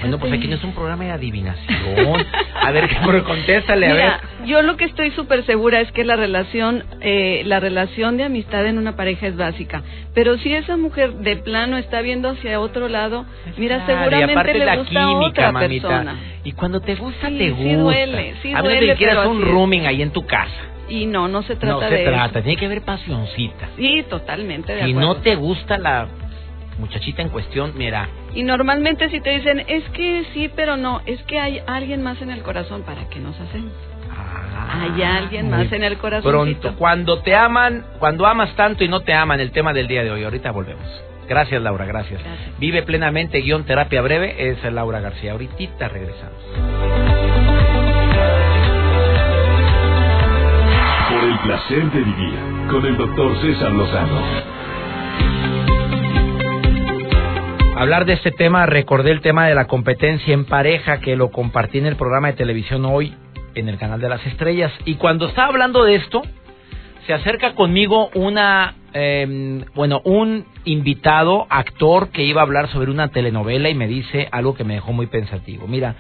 Bueno, 0.01 0.19
pues 0.19 0.31
aquí 0.33 0.47
no 0.47 0.57
es 0.57 0.65
un 0.65 0.75
programa 0.75 1.05
de 1.05 1.13
adivinación. 1.13 2.27
a 2.63 2.71
ver, 2.71 2.89
pero 3.07 3.25
contéstale, 3.25 3.87
a 3.87 3.93
Mira, 3.95 4.21
ver. 4.39 4.47
yo 4.49 4.61
lo 4.63 4.77
que 4.77 4.85
estoy 4.85 5.11
súper 5.13 5.45
segura 5.47 5.81
es 5.81 5.91
que 5.93 6.05
la 6.05 6.17
relación, 6.17 6.85
eh, 7.01 7.43
la 7.47 7.61
relación 7.61 8.19
de 8.19 8.25
amistad 8.25 8.67
en 8.67 8.77
una 8.77 8.95
pareja 8.97 9.27
es 9.27 9.37
básica. 9.37 9.83
Pero 10.15 10.37
si 10.39 10.53
esa 10.53 10.77
mujer 10.77 11.15
de 11.15 11.37
plano 11.37 11.79
está 11.79 12.03
viendo 12.03 12.29
hacia 12.29 12.61
otro 12.61 12.89
lado, 12.89 13.25
mira, 13.57 13.85
Claro, 13.87 13.93
y 14.01 14.05
seguramente 14.05 14.55
le 14.59 14.65
la 14.67 14.77
gusta 14.77 14.91
química, 15.01 15.27
otra 15.29 15.53
mamita. 15.53 15.89
persona. 15.89 16.17
Y 16.45 16.53
cuando 16.53 16.81
te 16.81 16.95
gusta, 16.95 17.29
Sí, 17.29 17.39
te 17.39 17.45
sí 17.47 17.51
gusta. 17.55 17.77
duele, 17.79 18.35
sí 18.43 18.49
a 18.51 18.57
menos 18.57 18.65
duele, 18.65 18.87
que 18.89 18.95
quieras 18.97 19.27
un 19.27 19.43
así 19.43 19.51
rooming 19.51 19.87
ahí 19.87 20.03
en 20.03 20.11
tu 20.11 20.27
casa. 20.27 20.53
Y 20.89 21.07
no, 21.07 21.29
no 21.29 21.43
se 21.43 21.57
trata 21.57 21.75
no 21.75 21.81
de 21.81 21.89
se 21.89 22.03
eso. 22.03 22.11
trata, 22.13 22.43
tiene 22.43 22.57
que 22.59 22.67
haber 22.67 22.83
pasioncita. 22.83 23.69
Sí, 23.77 24.05
totalmente 24.09 24.75
de 24.75 24.85
Si 24.85 24.91
acuerdo. 24.91 25.15
no 25.15 25.17
te 25.21 25.35
gusta 25.35 25.77
la 25.79 26.07
muchachita 26.79 27.23
en 27.23 27.29
cuestión, 27.31 27.73
mira, 27.77 28.09
Y 28.35 28.43
normalmente 28.45 29.09
si 29.11 29.21
te 29.21 29.31
dicen, 29.31 29.65
es 29.67 29.83
que 29.91 30.25
sí, 30.33 30.51
pero 30.55 30.77
no, 30.77 31.01
es 31.07 31.21
que 31.25 31.39
hay 31.41 31.61
alguien 31.67 32.03
más 32.03 32.23
en 32.23 32.31
el 32.31 32.43
corazón, 32.43 32.83
¿para 32.83 33.09
qué 33.11 33.19
nos 33.19 33.39
hacemos? 33.41 33.73
Hay 34.71 35.03
alguien 35.03 35.51
más 35.51 35.71
en 35.73 35.83
el. 35.83 35.95
Ah, 36.03 36.21
Pronto, 36.23 36.75
cuando 36.77 37.21
te 37.21 37.35
aman, 37.35 37.85
cuando 37.99 38.27
amas 38.27 38.55
tanto 38.55 38.85
y 38.85 38.89
no 38.89 39.01
te 39.01 39.15
aman, 39.15 39.41
el 39.41 39.51
tema 39.51 39.73
del 39.73 39.89
día 39.89 40.03
de 40.05 40.11
hoy. 40.11 40.25
Ahorita 40.25 40.51
volvemos. 40.51 40.85
Gracias, 41.29 41.61
Laura, 41.63 41.85
gracias. 41.87 42.23
Gracias. 42.23 42.59
Vive 42.59 42.83
plenamente, 42.83 43.41
guion 43.41 43.65
terapia 43.65 44.01
breve, 44.03 44.51
es 44.51 44.63
Laura 44.73 45.01
García. 45.01 45.33
Ahorita 45.33 45.89
regresamos. 45.89 47.08
El 51.39 51.49
placer 51.49 51.91
de 51.91 52.01
vivir 52.01 52.39
con 52.71 52.85
el 52.87 52.97
doctor 52.97 53.37
César 53.41 53.73
Lozano. 53.73 54.23
Hablar 57.77 58.07
de 58.07 58.15
este 58.15 58.31
tema, 58.33 58.67
recordé 58.67 59.13
el 59.13 59.21
tema 59.21 59.47
de 59.47 59.55
la 59.55 59.67
competencia 59.67 60.35
en 60.35 60.45
pareja 60.45 61.01
que 61.01 61.17
lo 61.17 61.31
compartí 61.31 61.79
en 61.79 61.87
el 61.87 61.97
programa 61.97 62.29
de 62.29 62.35
televisión 62.35 62.85
hoy 62.85 63.15
en 63.55 63.69
el 63.69 63.79
canal 63.79 64.01
de 64.01 64.09
las 64.09 64.25
estrellas. 64.27 64.73
Y 64.85 64.95
cuando 64.95 65.29
estaba 65.29 65.49
hablando 65.49 65.85
de 65.85 65.97
esto, 65.97 66.23
se 67.07 67.15
acerca 67.15 67.55
conmigo 67.55 68.11
una, 68.15 68.75
eh, 68.93 69.65
bueno, 69.75 70.01
un 70.05 70.45
invitado, 70.65 71.47
actor 71.51 72.11
que 72.11 72.25
iba 72.25 72.41
a 72.41 72.45
hablar 72.45 72.69
sobre 72.69 72.91
una 72.91 73.09
telenovela 73.09 73.69
y 73.69 73.75
me 73.75 73.87
dice 73.87 74.29
algo 74.33 74.55
que 74.55 74.65
me 74.65 74.75
dejó 74.75 74.93
muy 74.93 75.07
pensativo. 75.07 75.67
Mira, 75.67 75.95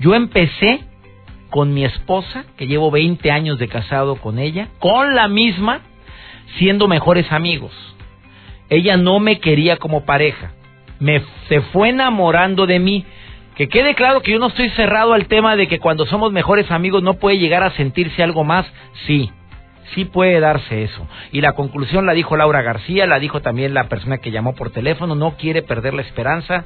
yo 0.00 0.14
empecé 0.14 0.80
con 1.50 1.74
mi 1.74 1.84
esposa, 1.84 2.44
que 2.56 2.66
llevo 2.66 2.90
20 2.90 3.30
años 3.30 3.58
de 3.58 3.68
casado 3.68 4.16
con 4.16 4.38
ella, 4.38 4.68
con 4.78 5.14
la 5.14 5.28
misma, 5.28 5.80
siendo 6.58 6.88
mejores 6.88 7.30
amigos. 7.32 7.72
Ella 8.68 8.96
no 8.96 9.18
me 9.18 9.40
quería 9.40 9.76
como 9.76 10.04
pareja. 10.04 10.52
Me 11.00 11.22
se 11.48 11.60
fue 11.60 11.90
enamorando 11.90 12.66
de 12.66 12.78
mí. 12.78 13.04
Que 13.56 13.68
quede 13.68 13.94
claro 13.94 14.22
que 14.22 14.30
yo 14.30 14.38
no 14.38 14.46
estoy 14.46 14.70
cerrado 14.70 15.12
al 15.12 15.26
tema 15.26 15.56
de 15.56 15.66
que 15.66 15.80
cuando 15.80 16.06
somos 16.06 16.32
mejores 16.32 16.70
amigos 16.70 17.02
no 17.02 17.14
puede 17.14 17.38
llegar 17.38 17.62
a 17.62 17.72
sentirse 17.72 18.22
algo 18.22 18.44
más. 18.44 18.66
Sí, 19.06 19.30
sí 19.94 20.04
puede 20.04 20.40
darse 20.40 20.84
eso. 20.84 21.06
Y 21.32 21.40
la 21.40 21.52
conclusión 21.52 22.06
la 22.06 22.14
dijo 22.14 22.36
Laura 22.36 22.62
García, 22.62 23.06
la 23.06 23.18
dijo 23.18 23.40
también 23.40 23.74
la 23.74 23.88
persona 23.88 24.18
que 24.18 24.30
llamó 24.30 24.54
por 24.54 24.70
teléfono, 24.70 25.14
no 25.14 25.36
quiere 25.36 25.62
perder 25.62 25.94
la 25.94 26.02
esperanza. 26.02 26.64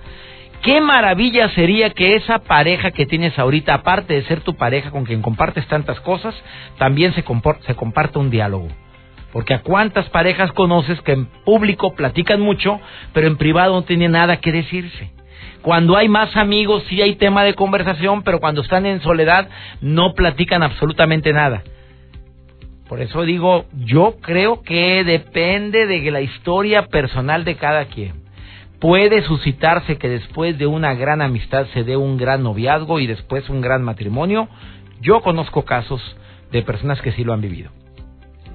Qué 0.64 0.81
maravilla 0.81 1.50
sería 1.50 1.90
que 1.90 2.16
esa 2.16 2.38
pareja 2.38 2.90
que 2.90 3.05
tienes 3.05 3.38
ahorita, 3.38 3.74
aparte 3.74 4.14
de 4.14 4.24
ser 4.24 4.40
tu 4.40 4.57
pareja 4.57 4.90
con 4.90 5.05
quien 5.05 5.20
compartes 5.20 5.66
tantas 5.68 6.00
cosas, 6.00 6.35
también 6.79 7.12
se, 7.12 7.22
se 7.66 7.74
comparta 7.74 8.18
un 8.18 8.31
diálogo. 8.31 8.68
Porque 9.31 9.53
a 9.53 9.61
cuántas 9.61 10.09
parejas 10.09 10.50
conoces 10.53 10.98
que 11.03 11.12
en 11.12 11.27
público 11.27 11.94
platican 11.94 12.40
mucho, 12.40 12.81
pero 13.12 13.27
en 13.27 13.37
privado 13.37 13.74
no 13.74 13.83
tienen 13.83 14.12
nada 14.12 14.38
que 14.38 14.53
decirse. 14.53 15.11
Cuando 15.61 15.98
hay 15.98 16.09
más 16.09 16.35
amigos 16.35 16.83
sí 16.88 17.03
hay 17.03 17.16
tema 17.16 17.44
de 17.44 17.53
conversación, 17.53 18.22
pero 18.22 18.40
cuando 18.40 18.62
están 18.62 18.87
en 18.87 19.03
soledad 19.03 19.50
no 19.83 20.14
platican 20.14 20.62
absolutamente 20.62 21.35
nada. 21.35 21.62
Por 22.88 23.03
eso 23.03 23.22
digo, 23.24 23.66
yo 23.74 24.16
creo 24.22 24.62
que 24.62 25.05
depende 25.05 25.87
de 25.87 26.11
la 26.11 26.22
historia 26.22 26.87
personal 26.87 27.44
de 27.44 27.57
cada 27.57 27.85
quien. 27.85 28.23
Puede 28.85 29.23
suscitarse 29.23 29.97
que 29.97 30.11
después 30.11 30.59
de 30.59 30.66
una 30.66 30.92
gran 30.92 31.23
amistad 31.23 31.66
se 31.73 31.85
dé 31.85 31.97
un 31.97 32.18
gran 32.18 32.42
noviazgo 32.42 33.01
y 33.01 33.07
después 33.07 33.49
un 33.49 33.62
gran 33.62 33.83
matrimonio. 33.83 34.47
Yo 35.01 35.23
conozco 35.23 35.64
casos 35.64 36.03
de 36.53 36.61
personas 36.61 37.01
que 37.01 37.12
sí 37.12 37.25
lo 37.25 37.33
han 37.33 37.40
vivido. 37.40 37.70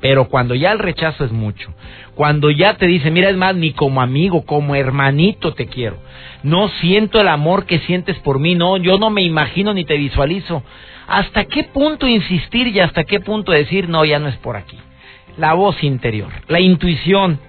Pero 0.01 0.29
cuando 0.29 0.53
ya 0.53 0.71
el 0.71 0.77
rechazo 0.77 1.25
es 1.25 1.31
mucho, 1.31 1.73
cuando 2.13 2.51
ya 2.51 2.75
te 2.75 2.85
dice, 2.85 3.09
mira, 3.09 3.31
es 3.31 3.37
más, 3.37 3.55
ni 3.55 3.71
como 3.71 4.03
amigo, 4.03 4.45
como 4.45 4.75
hermanito 4.75 5.55
te 5.55 5.65
quiero, 5.65 5.97
no 6.43 6.67
siento 6.79 7.19
el 7.19 7.27
amor 7.27 7.65
que 7.65 7.79
sientes 7.79 8.19
por 8.19 8.37
mí, 8.37 8.53
no, 8.53 8.77
yo 8.77 8.99
no 8.99 9.09
me 9.09 9.23
imagino 9.23 9.73
ni 9.73 9.83
te 9.83 9.97
visualizo. 9.97 10.61
¿Hasta 11.07 11.45
qué 11.45 11.63
punto 11.63 12.05
insistir 12.05 12.67
y 12.67 12.79
hasta 12.81 13.03
qué 13.03 13.19
punto 13.19 13.51
decir, 13.51 13.89
no, 13.89 14.05
ya 14.05 14.19
no 14.19 14.27
es 14.27 14.37
por 14.37 14.57
aquí? 14.57 14.77
La 15.37 15.55
voz 15.55 15.83
interior, 15.83 16.31
la 16.47 16.59
intuición, 16.59 17.39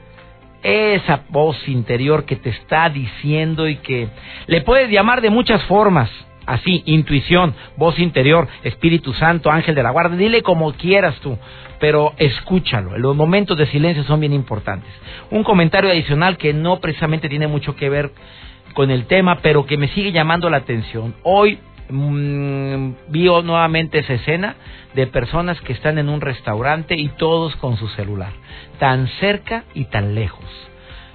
esa 0.63 1.23
voz 1.29 1.57
interior 1.69 2.25
que 2.25 2.37
te 2.37 2.51
está 2.51 2.89
diciendo 2.89 3.69
y 3.69 3.77
que 3.77 4.09
le 4.47 4.61
puedes 4.63 4.91
llamar 4.91 5.21
de 5.21 5.31
muchas 5.31 5.63
formas. 5.65 6.11
Así, 6.47 6.83
intuición, 6.87 7.55
voz 7.77 7.99
interior, 7.99 8.49
Espíritu 8.65 9.13
Santo, 9.13 9.51
ángel 9.51 9.75
de 9.75 9.83
la 9.83 9.91
guarda, 9.91 10.17
dile 10.17 10.43
como 10.43 10.73
quieras 10.73 11.15
tú, 11.21 11.39
pero 11.79 12.15
escúchalo. 12.17 12.99
Los 12.99 13.15
momentos 13.15 13.57
de 13.57 13.67
silencio 13.67 14.03
son 14.05 14.21
bien 14.21 14.33
importantes. 14.33 14.91
Un 15.31 15.45
comentario 15.45 15.91
adicional 15.91 16.39
que 16.39 16.53
no 16.53 16.81
precisamente 16.81 17.29
tiene 17.29 17.47
mucho 17.47 17.77
que 17.77 17.89
ver 17.89 18.11
con 18.75 18.91
el 18.91 19.07
tema, 19.07 19.39
pero 19.43 19.67
que 19.67 19.77
me 19.77 19.89
sigue 19.89 20.13
llamando 20.13 20.51
la 20.51 20.59
atención. 20.59 21.15
Hoy 21.23 21.59
mm, 21.91 22.95
vi 23.09 23.25
nuevamente 23.25 23.99
esa 23.99 24.15
escena 24.15 24.57
de 24.95 25.07
personas 25.07 25.61
que 25.61 25.73
están 25.73 25.99
en 25.99 26.09
un 26.09 26.21
restaurante 26.21 26.95
y 26.95 27.09
todos 27.09 27.57
con 27.57 27.77
su 27.77 27.89
celular, 27.89 28.33
tan 28.79 29.07
cerca 29.21 29.65
y 29.75 29.85
tan 29.85 30.15
lejos. 30.15 30.70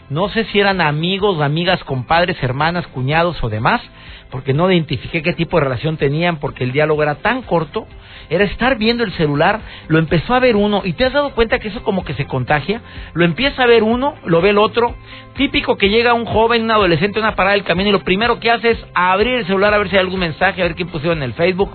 No 0.09 0.29
sé 0.29 0.45
si 0.45 0.59
eran 0.59 0.81
amigos, 0.81 1.41
amigas, 1.41 1.83
compadres, 1.83 2.37
hermanas, 2.43 2.85
cuñados 2.87 3.43
o 3.43 3.49
demás, 3.49 3.81
porque 4.29 4.53
no 4.53 4.71
identifiqué 4.71 5.23
qué 5.23 5.33
tipo 5.33 5.57
de 5.57 5.63
relación 5.63 5.97
tenían, 5.97 6.37
porque 6.37 6.63
el 6.63 6.71
diálogo 6.71 7.01
era 7.01 7.15
tan 7.15 7.41
corto, 7.41 7.87
era 8.29 8.43
estar 8.43 8.77
viendo 8.77 9.03
el 9.03 9.13
celular, 9.13 9.61
lo 9.87 9.97
empezó 9.97 10.33
a 10.33 10.39
ver 10.39 10.55
uno, 10.55 10.81
y 10.83 10.93
te 10.93 11.05
has 11.05 11.13
dado 11.13 11.31
cuenta 11.31 11.59
que 11.59 11.69
eso 11.69 11.83
como 11.83 12.03
que 12.03 12.13
se 12.13 12.25
contagia, 12.25 12.81
lo 13.13 13.25
empieza 13.25 13.63
a 13.63 13.67
ver 13.67 13.81
uno, 13.81 14.15
lo 14.25 14.41
ve 14.41 14.49
el 14.49 14.57
otro, 14.57 14.95
típico 15.35 15.77
que 15.77 15.89
llega 15.89 16.13
un 16.13 16.25
joven, 16.25 16.63
un 16.63 16.71
adolescente 16.71 17.19
a 17.19 17.23
una 17.23 17.35
parada 17.35 17.53
del 17.53 17.63
camino 17.63 17.89
y 17.89 17.93
lo 17.93 18.03
primero 18.03 18.39
que 18.39 18.51
hace 18.51 18.71
es 18.71 18.85
abrir 18.93 19.35
el 19.35 19.45
celular 19.45 19.73
a 19.73 19.77
ver 19.77 19.89
si 19.89 19.95
hay 19.95 20.01
algún 20.01 20.19
mensaje, 20.19 20.61
a 20.61 20.65
ver 20.65 20.75
quién 20.75 20.89
pusieron 20.89 21.19
en 21.19 21.23
el 21.23 21.33
Facebook, 21.33 21.71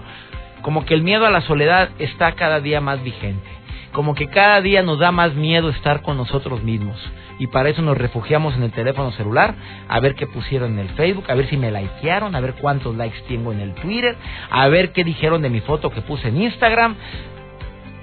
como 0.63 0.85
que 0.85 0.95
el 0.95 1.03
miedo 1.03 1.27
a 1.27 1.31
la 1.31 1.41
soledad 1.43 1.91
está 1.99 2.33
cada 2.33 2.61
día 2.61 2.81
más 2.81 3.03
vigente, 3.03 3.49
como 3.93 4.15
que 4.15 4.29
cada 4.29 4.61
día 4.61 4.83
nos 4.83 4.99
da 4.99 5.13
más 5.13 5.35
miedo 5.35 5.69
estar 5.71 6.03
con 6.03 6.17
nosotros 6.17 6.63
mismos 6.63 6.97
y 7.39 7.47
para 7.47 7.71
eso 7.71 7.81
nos 7.83 7.97
refugiamos 7.97 8.55
en 8.55 8.63
el 8.63 8.71
teléfono 8.71 9.13
celular, 9.13 9.55
a 9.89 9.99
ver 10.01 10.15
qué 10.15 10.27
pusieron 10.27 10.73
en 10.73 10.81
el 10.81 10.89
Facebook, 10.91 11.25
a 11.29 11.35
ver 11.35 11.49
si 11.49 11.57
me 11.57 11.73
likearon, 11.73 12.35
a 12.35 12.41
ver 12.41 12.55
cuántos 12.61 12.95
likes 12.97 13.23
tengo 13.29 13.53
en 13.53 13.61
el 13.61 13.75
Twitter, 13.75 14.17
a 14.51 14.69
ver 14.69 14.93
qué 14.93 15.05
dijeron 15.05 15.41
de 15.41 15.49
mi 15.49 15.61
foto 15.61 15.91
que 15.91 16.03
puse 16.03 16.29
en 16.29 16.43
Instagram 16.43 16.97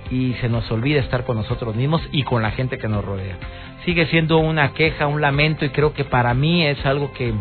y 0.10 0.34
se 0.42 0.50
nos 0.50 0.70
olvida 0.72 1.02
estar 1.02 1.24
con 1.24 1.38
nosotros 1.38 1.76
mismos 1.76 2.02
y 2.12 2.24
con 2.24 2.42
la 2.42 2.52
gente 2.52 2.78
que 2.78 2.88
nos 2.88 3.06
rodea. 3.06 3.38
Sigue 3.86 4.08
siendo 4.08 4.40
una 4.40 4.74
queja, 4.74 5.06
un 5.06 5.22
lamento 5.22 5.66
y 5.66 5.70
creo 5.70 5.94
que 5.94 6.04
para 6.04 6.34
mí 6.34 6.66
es 6.66 6.84
algo 6.86 7.12
que 7.14 7.34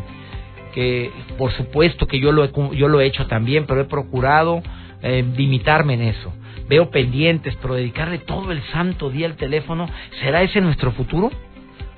que 0.76 1.10
por 1.38 1.52
supuesto 1.52 2.06
que 2.06 2.20
yo 2.20 2.32
lo 2.32 2.44
he, 2.44 2.50
yo 2.76 2.88
lo 2.88 3.00
he 3.00 3.06
hecho 3.06 3.26
también, 3.26 3.64
pero 3.64 3.80
he 3.80 3.84
procurado 3.86 4.62
eh, 5.02 5.24
limitarme 5.34 5.94
en 5.94 6.02
eso. 6.02 6.30
Veo 6.68 6.90
pendientes, 6.90 7.56
pero 7.62 7.74
dedicarle 7.74 8.18
todo 8.18 8.52
el 8.52 8.62
santo 8.72 9.10
día 9.10 9.26
al 9.26 9.36
teléfono, 9.36 9.88
¿será 10.20 10.42
ese 10.42 10.60
nuestro 10.60 10.92
futuro? 10.92 11.30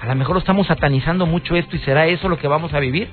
A 0.01 0.07
lo 0.07 0.15
mejor 0.15 0.37
estamos 0.37 0.67
satanizando 0.67 1.27
mucho 1.27 1.57
esto 1.57 1.77
y 1.77 1.81
será 1.81 2.07
eso 2.07 2.29
lo 2.29 2.39
que 2.39 2.49
vamos 2.49 2.73
a 2.75 2.81
vivir. 2.81 3.09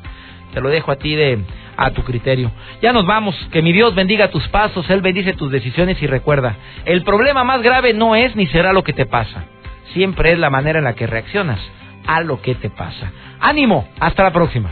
Te 0.54 0.62
lo 0.62 0.70
dejo 0.70 0.92
a 0.92 0.98
ti 0.98 1.16
de 1.16 1.40
a 1.78 1.92
tu 1.92 2.04
criterio. 2.04 2.52
Ya 2.82 2.94
nos 2.94 3.06
vamos. 3.06 3.36
Que 3.52 3.62
mi 3.62 3.74
Dios 3.74 3.96
bendiga 3.96 4.30
tus 4.30 4.48
pasos, 4.50 4.90
él 4.90 5.02
bendice 5.02 5.34
tus 5.34 5.52
decisiones 5.52 6.02
y 6.02 6.08
recuerda, 6.08 6.56
el 6.86 7.04
problema 7.04 7.44
más 7.44 7.62
grave 7.62 7.94
no 7.94 8.16
es 8.16 8.36
ni 8.36 8.48
será 8.48 8.72
lo 8.72 8.84
que 8.84 8.94
te 8.94 9.06
pasa. 9.06 9.46
Siempre 9.94 10.32
es 10.32 10.40
la 10.40 10.50
manera 10.50 10.80
en 10.80 10.86
la 10.86 10.94
que 10.94 11.08
reaccionas 11.08 11.60
a 12.06 12.22
lo 12.22 12.42
que 12.42 12.56
te 12.56 12.70
pasa. 12.70 13.12
Ánimo, 13.40 13.88
hasta 14.00 14.24
la 14.24 14.32
próxima. 14.32 14.72